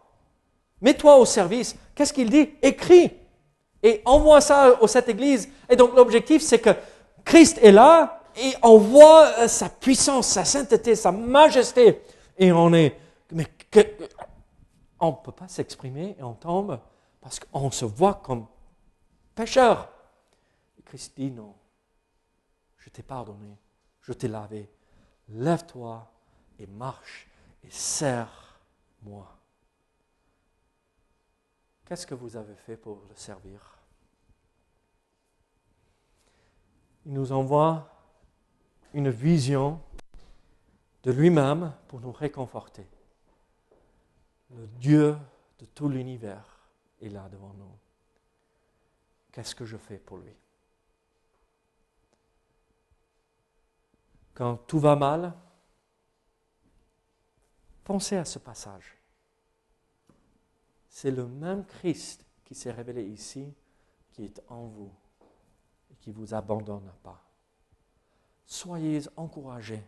Mets-toi 0.81 1.17
au 1.17 1.25
service. 1.25 1.77
Qu'est-ce 1.95 2.13
qu'il 2.13 2.29
dit? 2.29 2.51
Écris. 2.61 3.11
Et 3.83 4.03
envoie 4.05 4.41
ça 4.41 4.77
à 4.83 4.89
cette 4.89 5.09
église. 5.09 5.49
Et 5.69 5.77
donc 5.77 5.95
l'objectif, 5.95 6.43
c'est 6.43 6.59
que 6.59 6.71
Christ 7.25 7.59
est 7.63 7.73
là 7.73 8.21
et 8.37 8.53
on 8.63 8.79
voit 8.79 9.27
euh, 9.39 9.49
sa 9.49 9.69
puissance, 9.69 10.29
sa 10.29 10.45
sainteté, 10.45 10.95
sa 10.95 11.13
majesté. 11.13 12.03
Et 12.39 12.53
on 12.53 12.73
est... 12.75 12.97
Mais 13.33 13.47
on 15.09 15.13
ne 15.13 15.25
peut 15.25 15.33
pas 15.33 15.49
s'exprimer 15.49 16.17
et 16.19 16.23
on 16.23 16.35
tombe 16.35 16.81
parce 17.21 17.41
qu'on 17.41 17.71
se 17.71 17.85
voit 17.85 18.15
comme 18.15 18.47
pécheur. 19.35 19.91
Christ 20.85 21.17
dit 21.17 21.31
non. 21.31 21.55
Je 22.77 22.91
t'ai 22.91 23.03
pardonné. 23.03 23.57
Je 24.03 24.13
t'ai 24.13 24.29
lavé 24.29 24.71
lève-toi 25.29 26.11
et 26.59 26.67
marche 26.67 27.29
et 27.63 27.71
sers-moi. 27.71 29.39
Qu'est-ce 31.85 32.07
que 32.07 32.15
vous 32.15 32.37
avez 32.37 32.55
fait 32.55 32.77
pour 32.77 33.03
le 33.09 33.15
servir? 33.15 33.79
Il 37.07 37.13
nous 37.13 37.33
envoie 37.33 37.91
une 38.95 39.11
vision 39.11 39.81
de 41.03 41.13
lui-même 41.13 41.75
pour 41.89 42.01
nous 42.01 42.13
réconforter. 42.13 42.87
Le 44.57 44.67
Dieu 44.79 45.17
de 45.59 45.67
tout 45.67 45.89
l'univers 45.89 46.69
est 47.01 47.09
là 47.09 47.29
devant 47.29 47.53
nous. 47.55 47.77
Qu'est-ce 49.33 49.55
que 49.55 49.65
je 49.65 49.77
fais 49.77 49.99
pour 49.99 50.19
lui? 50.19 50.33
Quand 54.33 54.57
tout 54.57 54.79
va 54.79 54.95
mal, 54.95 55.35
pensez 57.83 58.17
à 58.17 58.25
ce 58.25 58.39
passage. 58.39 58.97
C'est 60.89 61.11
le 61.11 61.27
même 61.27 61.65
Christ 61.67 62.25
qui 62.45 62.55
s'est 62.55 62.71
révélé 62.71 63.03
ici, 63.05 63.53
qui 64.13 64.25
est 64.25 64.41
en 64.49 64.67
vous 64.67 64.93
et 65.91 65.97
qui 65.97 66.11
ne 66.11 66.15
vous 66.15 66.33
abandonne 66.33 66.93
pas. 67.03 67.21
Soyez 68.47 69.01
encouragés. 69.17 69.83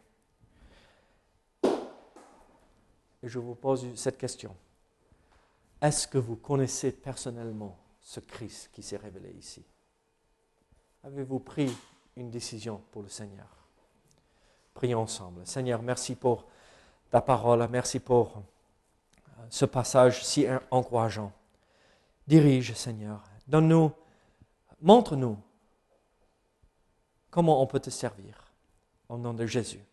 Et 3.23 3.29
je 3.29 3.39
vous 3.39 3.55
pose 3.55 3.95
cette 3.95 4.19
question. 4.19 4.55
Est-ce 5.81 6.09
que 6.09 6.19
vous 6.19 6.37
connaissez 6.37 6.93
personnellement 6.93 7.77
ce 8.01 8.21
Christ 8.21 8.71
qui 8.73 8.83
s'est 8.83 8.97
révélé 8.97 9.31
ici? 9.39 9.65
Avez-vous 11.05 11.39
pris 11.39 11.73
une 12.17 12.31
décision 12.31 12.83
pour 12.91 13.03
le 13.03 13.09
Seigneur? 13.09 13.47
Prions 14.75 15.03
ensemble. 15.03 15.47
Seigneur, 15.47 15.83
merci 15.83 16.15
pour 16.15 16.47
ta 17.11 17.21
parole, 17.21 17.67
merci 17.71 18.01
pour 18.01 18.37
euh, 18.37 19.43
ce 19.49 19.65
passage 19.65 20.25
si 20.25 20.47
encourageant. 20.71 21.33
Dirige, 22.27 22.75
Seigneur. 22.75 23.23
Donne-nous, 23.47 23.93
montre-nous 24.81 25.39
comment 27.31 27.63
on 27.63 27.67
peut 27.67 27.81
te 27.81 27.91
servir. 27.91 28.53
Au 29.09 29.17
nom 29.17 29.35
de 29.35 29.47
Jésus. 29.47 29.85